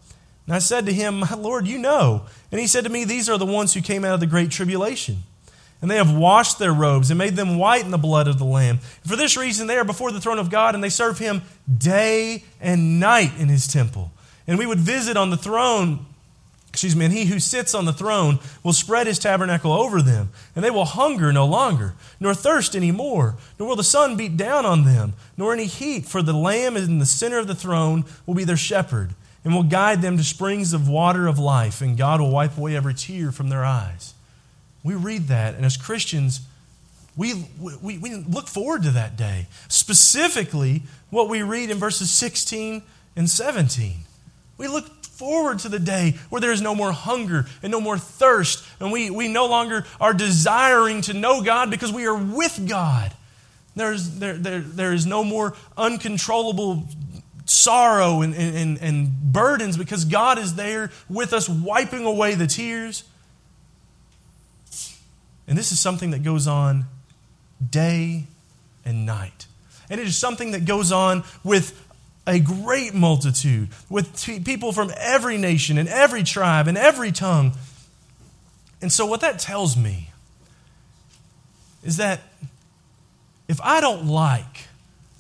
And 0.48 0.56
I 0.56 0.60
said 0.60 0.86
to 0.88 0.94
him, 0.94 1.20
My 1.20 1.34
Lord, 1.36 1.67
you 1.67 1.78
know. 1.78 2.26
And 2.52 2.60
he 2.60 2.67
said 2.67 2.84
to 2.84 2.89
me, 2.89 3.06
These 3.06 3.30
are 3.30 3.38
the 3.38 3.46
ones 3.46 3.74
who 3.74 3.82
came 3.82 4.04
out 4.04 4.15
of 4.15 4.20
the 4.20 4.28
great 4.28 4.50
tribulation. 4.52 5.20
And 5.82 5.89
they 5.89 5.96
have 5.96 6.13
washed 6.13 6.60
their 6.60 6.74
robes 6.74 7.10
and 7.10 7.17
made 7.17 7.36
them 7.36 7.58
white 7.58 7.86
in 7.86 7.91
the 7.91 7.98
blood 7.98 8.28
of 8.28 8.38
the 8.38 8.46
Lamb. 8.46 8.80
For 9.06 9.15
this 9.15 9.38
reason, 9.38 9.67
they 9.67 9.78
are 9.78 9.86
before 9.86 10.12
the 10.12 10.20
throne 10.20 10.39
of 10.39 10.50
God, 10.50 10.76
and 10.76 10.84
they 10.84 10.89
serve 10.89 11.20
him 11.20 11.41
day 11.76 12.44
and 12.60 13.00
night 13.00 13.32
in 13.39 13.50
his 13.50 13.67
temple. 13.67 14.12
And 14.48 14.60
we 14.60 14.65
would 14.65 14.80
visit 14.80 15.15
on 15.15 15.30
the 15.30 15.38
throne 15.38 16.06
excuse 16.72 16.96
me, 16.96 17.04
and 17.04 17.14
he 17.14 17.26
who 17.26 17.38
sits 17.38 17.76
on 17.76 17.84
the 17.84 17.92
throne 17.92 18.40
will 18.64 18.72
spread 18.72 19.06
his 19.06 19.20
tabernacle 19.20 19.74
over 19.74 20.02
them, 20.02 20.30
and 20.56 20.64
they 20.64 20.72
will 20.72 20.86
hunger 20.86 21.34
no 21.34 21.46
longer, 21.46 21.94
nor 22.18 22.34
thirst 22.34 22.78
any 22.78 22.94
more, 22.94 23.36
nor 23.60 23.68
will 23.68 23.76
the 23.76 23.84
sun 23.84 24.16
beat 24.16 24.38
down 24.38 24.66
on 24.66 24.86
them, 24.86 25.14
nor 25.36 25.52
any 25.52 25.66
heat, 25.66 26.06
for 26.06 26.22
the 26.22 26.32
Lamb 26.32 26.78
in 26.78 27.00
the 27.00 27.06
center 27.06 27.40
of 27.40 27.48
the 27.48 27.56
throne 27.56 28.06
will 28.26 28.36
be 28.36 28.46
their 28.46 28.56
shepherd, 28.56 29.14
and 29.44 29.54
will 29.54 29.64
guide 29.64 30.02
them 30.02 30.16
to 30.16 30.24
springs 30.24 30.72
of 30.72 30.88
water 30.88 31.28
of 31.28 31.38
life, 31.38 31.82
and 31.82 31.98
God 31.98 32.22
will 32.22 32.32
wipe 32.32 32.58
away 32.58 32.78
every 32.78 32.94
tear 32.94 33.34
from 33.34 33.50
their 33.50 33.66
eyes. 33.66 34.14
We 34.82 34.96
read 34.96 35.28
that, 35.28 35.56
and 35.56 35.66
as 35.66 35.76
Christians, 35.76 36.40
we, 37.18 37.50
we, 37.60 37.98
we 37.98 38.16
look 38.16 38.48
forward 38.48 38.84
to 38.84 38.92
that 38.92 39.18
day. 39.18 39.48
Specifically, 39.68 40.84
what 41.10 41.28
we 41.28 41.44
read 41.44 41.70
in 41.70 41.78
verses 41.78 42.10
16 42.12 42.82
and 43.18 43.30
17. 43.30 43.98
We 44.58 44.70
look 44.70 45.01
forward 45.12 45.60
to 45.60 45.69
the 45.69 45.80
day 45.80 46.15
where 46.30 46.41
there 46.41 46.52
is 46.52 46.62
no 46.62 46.74
more 46.74 46.91
hunger 46.91 47.45
and 47.62 47.71
no 47.71 47.80
more 47.80 47.97
thirst, 47.97 48.65
and 48.80 48.91
we, 48.91 49.10
we 49.10 49.28
no 49.28 49.45
longer 49.45 49.86
are 50.00 50.13
desiring 50.13 51.02
to 51.02 51.13
know 51.13 51.43
God 51.43 51.69
because 51.69 51.91
we 51.91 52.06
are 52.08 52.15
with 52.15 52.67
God. 52.67 53.13
There's, 53.76 54.19
there, 54.19 54.34
there, 54.34 54.60
there 54.60 54.93
is 54.93 55.06
no 55.06 55.24
more 55.24 55.54
uncontrollable 55.78 56.88
sorrow 57.45 58.21
and, 58.21 58.34
and, 58.34 58.78
and 58.80 59.12
burdens 59.12 59.78
because 59.78 60.06
God 60.06 60.38
is 60.39 60.56
there 60.56 60.91
with 61.10 61.34
us, 61.34 61.47
wiping 61.47 62.06
away 62.06 62.36
the 62.36 62.47
tears. 62.47 63.04
And 65.47 65.58
this 65.58 65.71
is 65.71 65.80
something 65.80 66.12
that 66.12 66.24
goes 66.24 66.47
on 66.47 66.86
day 67.69 68.26
and 68.86 69.06
night. 69.06 69.47
And 69.89 70.00
it 70.00 70.08
is 70.08 70.17
something 70.17 70.52
that 70.52 70.65
goes 70.65 70.91
on 70.91 71.24
with 71.43 71.78
a 72.32 72.39
great 72.39 72.94
multitude, 72.94 73.67
with 73.89 74.26
people 74.46 74.72
from 74.72 74.89
every 74.98 75.38
nation 75.38 75.78
and 75.78 75.89
every 75.89 76.24
tribe 76.24 76.70
and 76.70 76.78
every 76.78 77.12
tongue. 77.12 77.52
And 78.82 78.89
so, 78.89 79.06
what 79.06 79.20
that 79.20 79.38
tells 79.38 79.76
me 79.76 80.10
is 81.84 81.98
that 81.98 82.22
if 83.50 83.60
I 83.62 83.82
don't 83.82 84.08
like, 84.08 84.70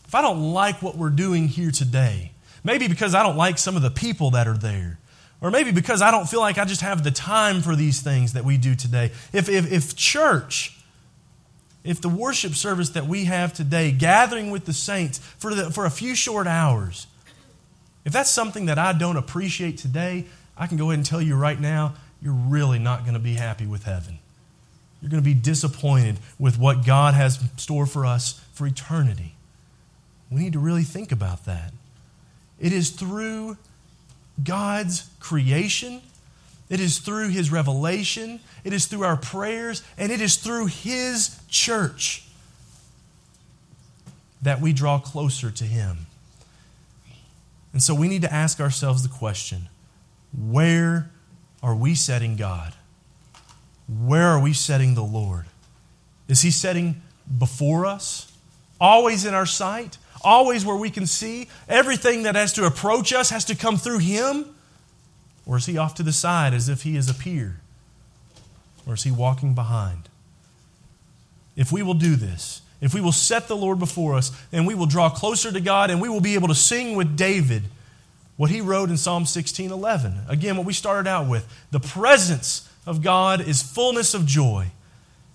if 0.07 0.15
I 0.15 0.21
don't 0.21 0.53
like 0.53 0.81
what 0.81 0.95
we're 0.95 1.09
doing 1.09 1.49
here 1.49 1.69
today, 1.69 2.31
maybe 2.63 2.87
because 2.87 3.13
I 3.13 3.23
don't 3.23 3.37
like 3.37 3.57
some 3.57 3.75
of 3.75 3.81
the 3.81 3.91
people 3.91 4.31
that 4.31 4.47
are 4.47 4.57
there, 4.57 4.97
or 5.41 5.51
maybe 5.51 5.71
because 5.71 6.01
I 6.01 6.11
don't 6.11 6.29
feel 6.29 6.39
like 6.39 6.57
I 6.57 6.63
just 6.63 6.81
have 6.81 7.03
the 7.03 7.11
time 7.11 7.61
for 7.61 7.75
these 7.75 8.01
things 8.01 8.33
that 8.33 8.45
we 8.45 8.57
do 8.57 8.73
today, 8.73 9.11
if, 9.33 9.49
if, 9.49 9.69
if 9.69 9.97
church, 9.97 10.80
if 11.83 12.01
the 12.01 12.09
worship 12.09 12.53
service 12.53 12.89
that 12.89 13.07
we 13.07 13.25
have 13.25 13.53
today, 13.53 13.91
gathering 13.91 14.51
with 14.51 14.65
the 14.65 14.73
saints 14.73 15.17
for, 15.17 15.53
the, 15.55 15.71
for 15.71 15.85
a 15.85 15.89
few 15.89 16.15
short 16.15 16.47
hours, 16.47 17.07
if 18.05 18.13
that's 18.13 18.31
something 18.31 18.65
that 18.65 18.77
I 18.77 18.93
don't 18.93 19.17
appreciate 19.17 19.77
today, 19.77 20.25
I 20.57 20.67
can 20.67 20.77
go 20.77 20.85
ahead 20.85 20.99
and 20.99 21.05
tell 21.05 21.21
you 21.21 21.35
right 21.35 21.59
now, 21.59 21.95
you're 22.21 22.33
really 22.33 22.79
not 22.79 23.01
going 23.01 23.13
to 23.13 23.19
be 23.19 23.33
happy 23.33 23.65
with 23.65 23.83
heaven. 23.83 24.19
You're 25.01 25.09
going 25.09 25.23
to 25.23 25.27
be 25.27 25.33
disappointed 25.33 26.19
with 26.37 26.59
what 26.59 26.85
God 26.85 27.15
has 27.15 27.43
store 27.57 27.87
for 27.87 28.05
us 28.05 28.39
for 28.53 28.67
eternity. 28.67 29.33
We 30.29 30.41
need 30.41 30.53
to 30.53 30.59
really 30.59 30.83
think 30.83 31.11
about 31.11 31.45
that. 31.45 31.73
It 32.59 32.71
is 32.71 32.91
through 32.91 33.57
God's 34.43 35.09
creation, 35.19 36.01
it 36.71 36.79
is 36.79 36.97
through 36.97 37.29
His 37.29 37.51
revelation, 37.51 38.39
it 38.63 38.73
is 38.73 38.87
through 38.87 39.03
our 39.03 39.17
prayers, 39.17 39.83
and 39.95 40.11
it 40.11 40.21
is 40.21 40.37
through 40.37 40.65
His 40.65 41.39
church 41.47 42.25
that 44.41 44.59
we 44.59 44.73
draw 44.73 44.97
closer 44.97 45.51
to 45.51 45.63
Him. 45.65 46.07
And 47.73 47.83
so 47.83 47.93
we 47.93 48.07
need 48.07 48.23
to 48.23 48.33
ask 48.33 48.59
ourselves 48.59 49.03
the 49.03 49.09
question 49.09 49.69
where 50.35 51.11
are 51.61 51.75
we 51.75 51.93
setting 51.93 52.35
God? 52.37 52.73
where 53.99 54.27
are 54.27 54.39
we 54.39 54.53
setting 54.53 54.95
the 54.95 55.03
Lord? 55.03 55.45
Is 56.27 56.41
He 56.41 56.51
setting 56.51 57.01
before 57.37 57.85
us? 57.85 58.31
Always 58.79 59.25
in 59.25 59.33
our 59.33 59.45
sight? 59.45 59.97
Always 60.23 60.65
where 60.65 60.75
we 60.75 60.89
can 60.89 61.05
see? 61.05 61.49
Everything 61.67 62.23
that 62.23 62.35
has 62.35 62.53
to 62.53 62.65
approach 62.65 63.11
us 63.11 63.29
has 63.31 63.45
to 63.45 63.55
come 63.55 63.77
through 63.77 63.99
Him? 63.99 64.45
Or 65.51 65.57
is 65.57 65.65
He 65.65 65.77
off 65.77 65.95
to 65.95 66.03
the 66.03 66.13
side 66.13 66.53
as 66.53 66.69
if 66.69 66.83
He 66.83 66.95
is 66.95 67.09
a 67.09 67.13
peer? 67.13 67.57
Or 68.87 68.93
is 68.93 69.03
He 69.03 69.11
walking 69.11 69.53
behind? 69.53 70.07
If 71.57 71.73
we 71.73 71.83
will 71.83 71.93
do 71.93 72.15
this, 72.15 72.61
if 72.79 72.93
we 72.93 73.01
will 73.01 73.11
set 73.11 73.49
the 73.49 73.57
Lord 73.57 73.77
before 73.77 74.15
us, 74.15 74.31
and 74.53 74.65
we 74.65 74.75
will 74.75 74.85
draw 74.85 75.09
closer 75.09 75.51
to 75.51 75.59
God 75.59 75.91
and 75.91 75.99
we 75.99 76.07
will 76.07 76.21
be 76.21 76.35
able 76.35 76.47
to 76.47 76.55
sing 76.55 76.95
with 76.95 77.17
David 77.17 77.63
what 78.37 78.49
he 78.49 78.61
wrote 78.61 78.89
in 78.89 78.95
Psalm 78.95 79.25
16 79.25 79.71
11. 79.71 80.21
Again, 80.29 80.55
what 80.55 80.65
we 80.65 80.71
started 80.71 81.09
out 81.09 81.27
with 81.27 81.45
the 81.69 81.81
presence 81.81 82.69
of 82.87 83.01
God 83.01 83.41
is 83.41 83.61
fullness 83.61 84.13
of 84.13 84.25
joy, 84.25 84.67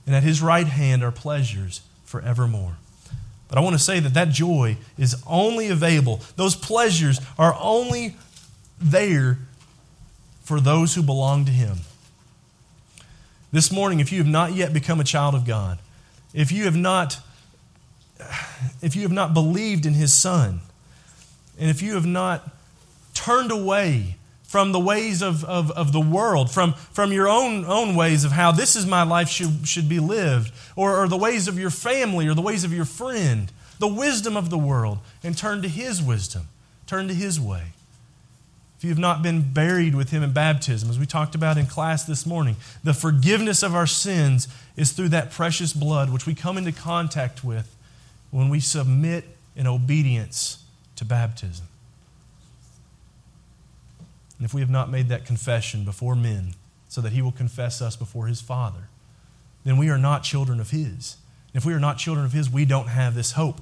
and 0.06 0.16
at 0.16 0.22
his 0.22 0.40
right 0.40 0.66
hand 0.66 1.04
are 1.04 1.12
pleasures 1.12 1.82
forevermore. 2.06 2.78
But 3.48 3.58
I 3.58 3.60
want 3.60 3.74
to 3.74 3.82
say 3.82 4.00
that 4.00 4.14
that 4.14 4.30
joy 4.30 4.78
is 4.96 5.22
only 5.26 5.68
available, 5.68 6.22
those 6.36 6.56
pleasures 6.56 7.20
are 7.38 7.54
only 7.60 8.16
there 8.80 9.38
for 10.46 10.60
those 10.60 10.94
who 10.94 11.02
belong 11.02 11.44
to 11.44 11.50
him. 11.50 11.78
This 13.50 13.72
morning, 13.72 13.98
if 13.98 14.12
you 14.12 14.18
have 14.18 14.28
not 14.28 14.52
yet 14.52 14.72
become 14.72 15.00
a 15.00 15.04
child 15.04 15.34
of 15.34 15.44
God, 15.44 15.78
if 16.32 16.52
you 16.52 16.64
have 16.64 16.76
not 16.76 17.18
if 18.80 18.96
you 18.96 19.02
have 19.02 19.12
not 19.12 19.34
believed 19.34 19.84
in 19.84 19.92
his 19.92 20.12
son, 20.12 20.60
and 21.58 21.68
if 21.68 21.82
you 21.82 21.94
have 21.94 22.06
not 22.06 22.48
turned 23.12 23.50
away 23.50 24.16
from 24.44 24.72
the 24.72 24.80
ways 24.80 25.22
of, 25.22 25.44
of, 25.44 25.70
of 25.72 25.92
the 25.92 26.00
world, 26.00 26.50
from, 26.50 26.72
from 26.72 27.12
your 27.12 27.28
own, 27.28 27.64
own 27.66 27.94
ways 27.94 28.24
of 28.24 28.32
how 28.32 28.52
this 28.52 28.76
is 28.76 28.86
my 28.86 29.02
life 29.02 29.28
should, 29.28 29.66
should 29.68 29.88
be 29.88 29.98
lived, 29.98 30.50
or, 30.76 31.02
or 31.02 31.08
the 31.08 31.16
ways 31.16 31.48
of 31.48 31.58
your 31.58 31.68
family, 31.68 32.26
or 32.26 32.32
the 32.32 32.40
ways 32.40 32.64
of 32.64 32.72
your 32.72 32.84
friend, 32.86 33.52
the 33.78 33.88
wisdom 33.88 34.36
of 34.36 34.48
the 34.48 34.56
world, 34.56 34.98
and 35.22 35.36
turn 35.36 35.60
to 35.60 35.68
His 35.68 36.00
wisdom, 36.00 36.48
turn 36.86 37.08
to 37.08 37.14
His 37.14 37.38
way. 37.38 37.72
If 38.76 38.84
you 38.84 38.90
have 38.90 38.98
not 38.98 39.22
been 39.22 39.52
buried 39.52 39.94
with 39.94 40.10
Him 40.10 40.22
in 40.22 40.32
baptism, 40.32 40.90
as 40.90 40.98
we 40.98 41.06
talked 41.06 41.34
about 41.34 41.56
in 41.56 41.66
class 41.66 42.04
this 42.04 42.26
morning, 42.26 42.56
the 42.84 42.92
forgiveness 42.92 43.62
of 43.62 43.74
our 43.74 43.86
sins 43.86 44.48
is 44.76 44.92
through 44.92 45.08
that 45.10 45.30
precious 45.30 45.72
blood 45.72 46.12
which 46.12 46.26
we 46.26 46.34
come 46.34 46.58
into 46.58 46.72
contact 46.72 47.42
with 47.42 47.74
when 48.30 48.48
we 48.50 48.60
submit 48.60 49.24
in 49.54 49.66
obedience 49.66 50.62
to 50.96 51.04
baptism. 51.04 51.66
And 54.38 54.44
if 54.44 54.52
we 54.52 54.60
have 54.60 54.68
not 54.68 54.90
made 54.90 55.08
that 55.08 55.24
confession 55.24 55.84
before 55.84 56.14
men, 56.14 56.54
so 56.88 57.00
that 57.00 57.12
he 57.12 57.20
will 57.20 57.32
confess 57.32 57.82
us 57.82 57.96
before 57.96 58.26
his 58.26 58.40
Father, 58.40 58.88
then 59.64 59.76
we 59.76 59.90
are 59.90 59.98
not 59.98 60.22
children 60.22 60.60
of 60.60 60.70
his. 60.70 61.16
And 61.52 61.60
if 61.60 61.66
we 61.66 61.72
are 61.72 61.80
not 61.80 61.98
children 61.98 62.24
of 62.24 62.32
his, 62.32 62.48
we 62.48 62.64
don't 62.64 62.88
have 62.88 63.14
this 63.14 63.32
hope 63.32 63.60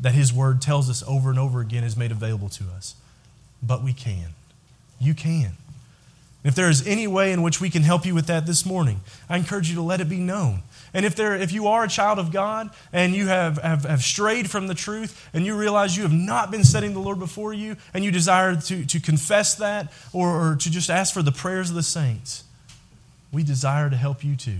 that 0.00 0.14
his 0.14 0.32
word 0.32 0.60
tells 0.60 0.88
us 0.88 1.02
over 1.06 1.30
and 1.30 1.38
over 1.38 1.60
again 1.60 1.84
is 1.84 1.96
made 1.96 2.12
available 2.12 2.48
to 2.50 2.64
us. 2.74 2.94
But 3.66 3.82
we 3.82 3.92
can. 3.92 4.34
You 5.00 5.14
can. 5.14 5.52
If 6.44 6.54
there 6.54 6.68
is 6.68 6.86
any 6.86 7.06
way 7.06 7.32
in 7.32 7.42
which 7.42 7.60
we 7.60 7.70
can 7.70 7.82
help 7.82 8.04
you 8.04 8.14
with 8.14 8.26
that 8.26 8.44
this 8.44 8.66
morning, 8.66 9.00
I 9.30 9.38
encourage 9.38 9.70
you 9.70 9.76
to 9.76 9.82
let 9.82 10.02
it 10.02 10.10
be 10.10 10.18
known. 10.18 10.62
And 10.92 11.06
if, 11.06 11.16
there, 11.16 11.34
if 11.34 11.52
you 11.52 11.66
are 11.68 11.84
a 11.84 11.88
child 11.88 12.18
of 12.18 12.30
God 12.30 12.70
and 12.92 13.14
you 13.14 13.26
have, 13.26 13.56
have, 13.58 13.84
have 13.84 14.02
strayed 14.02 14.50
from 14.50 14.66
the 14.66 14.74
truth 14.74 15.28
and 15.32 15.46
you 15.46 15.56
realize 15.56 15.96
you 15.96 16.02
have 16.02 16.12
not 16.12 16.50
been 16.50 16.62
setting 16.62 16.92
the 16.92 17.00
Lord 17.00 17.18
before 17.18 17.54
you 17.54 17.76
and 17.94 18.04
you 18.04 18.10
desire 18.10 18.54
to, 18.56 18.84
to 18.84 19.00
confess 19.00 19.54
that 19.56 19.90
or, 20.12 20.28
or 20.28 20.56
to 20.56 20.70
just 20.70 20.90
ask 20.90 21.14
for 21.14 21.22
the 21.22 21.32
prayers 21.32 21.70
of 21.70 21.76
the 21.76 21.82
saints, 21.82 22.44
we 23.32 23.42
desire 23.42 23.88
to 23.88 23.96
help 23.96 24.22
you 24.22 24.36
too. 24.36 24.58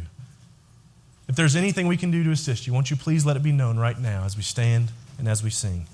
If 1.28 1.36
there's 1.36 1.54
anything 1.54 1.86
we 1.86 1.96
can 1.96 2.10
do 2.10 2.24
to 2.24 2.30
assist 2.30 2.66
you, 2.66 2.72
won't 2.72 2.90
you 2.90 2.96
please 2.96 3.24
let 3.24 3.36
it 3.36 3.42
be 3.42 3.52
known 3.52 3.78
right 3.78 3.98
now 3.98 4.24
as 4.24 4.36
we 4.36 4.42
stand 4.42 4.90
and 5.18 5.28
as 5.28 5.42
we 5.44 5.50
sing. 5.50 5.86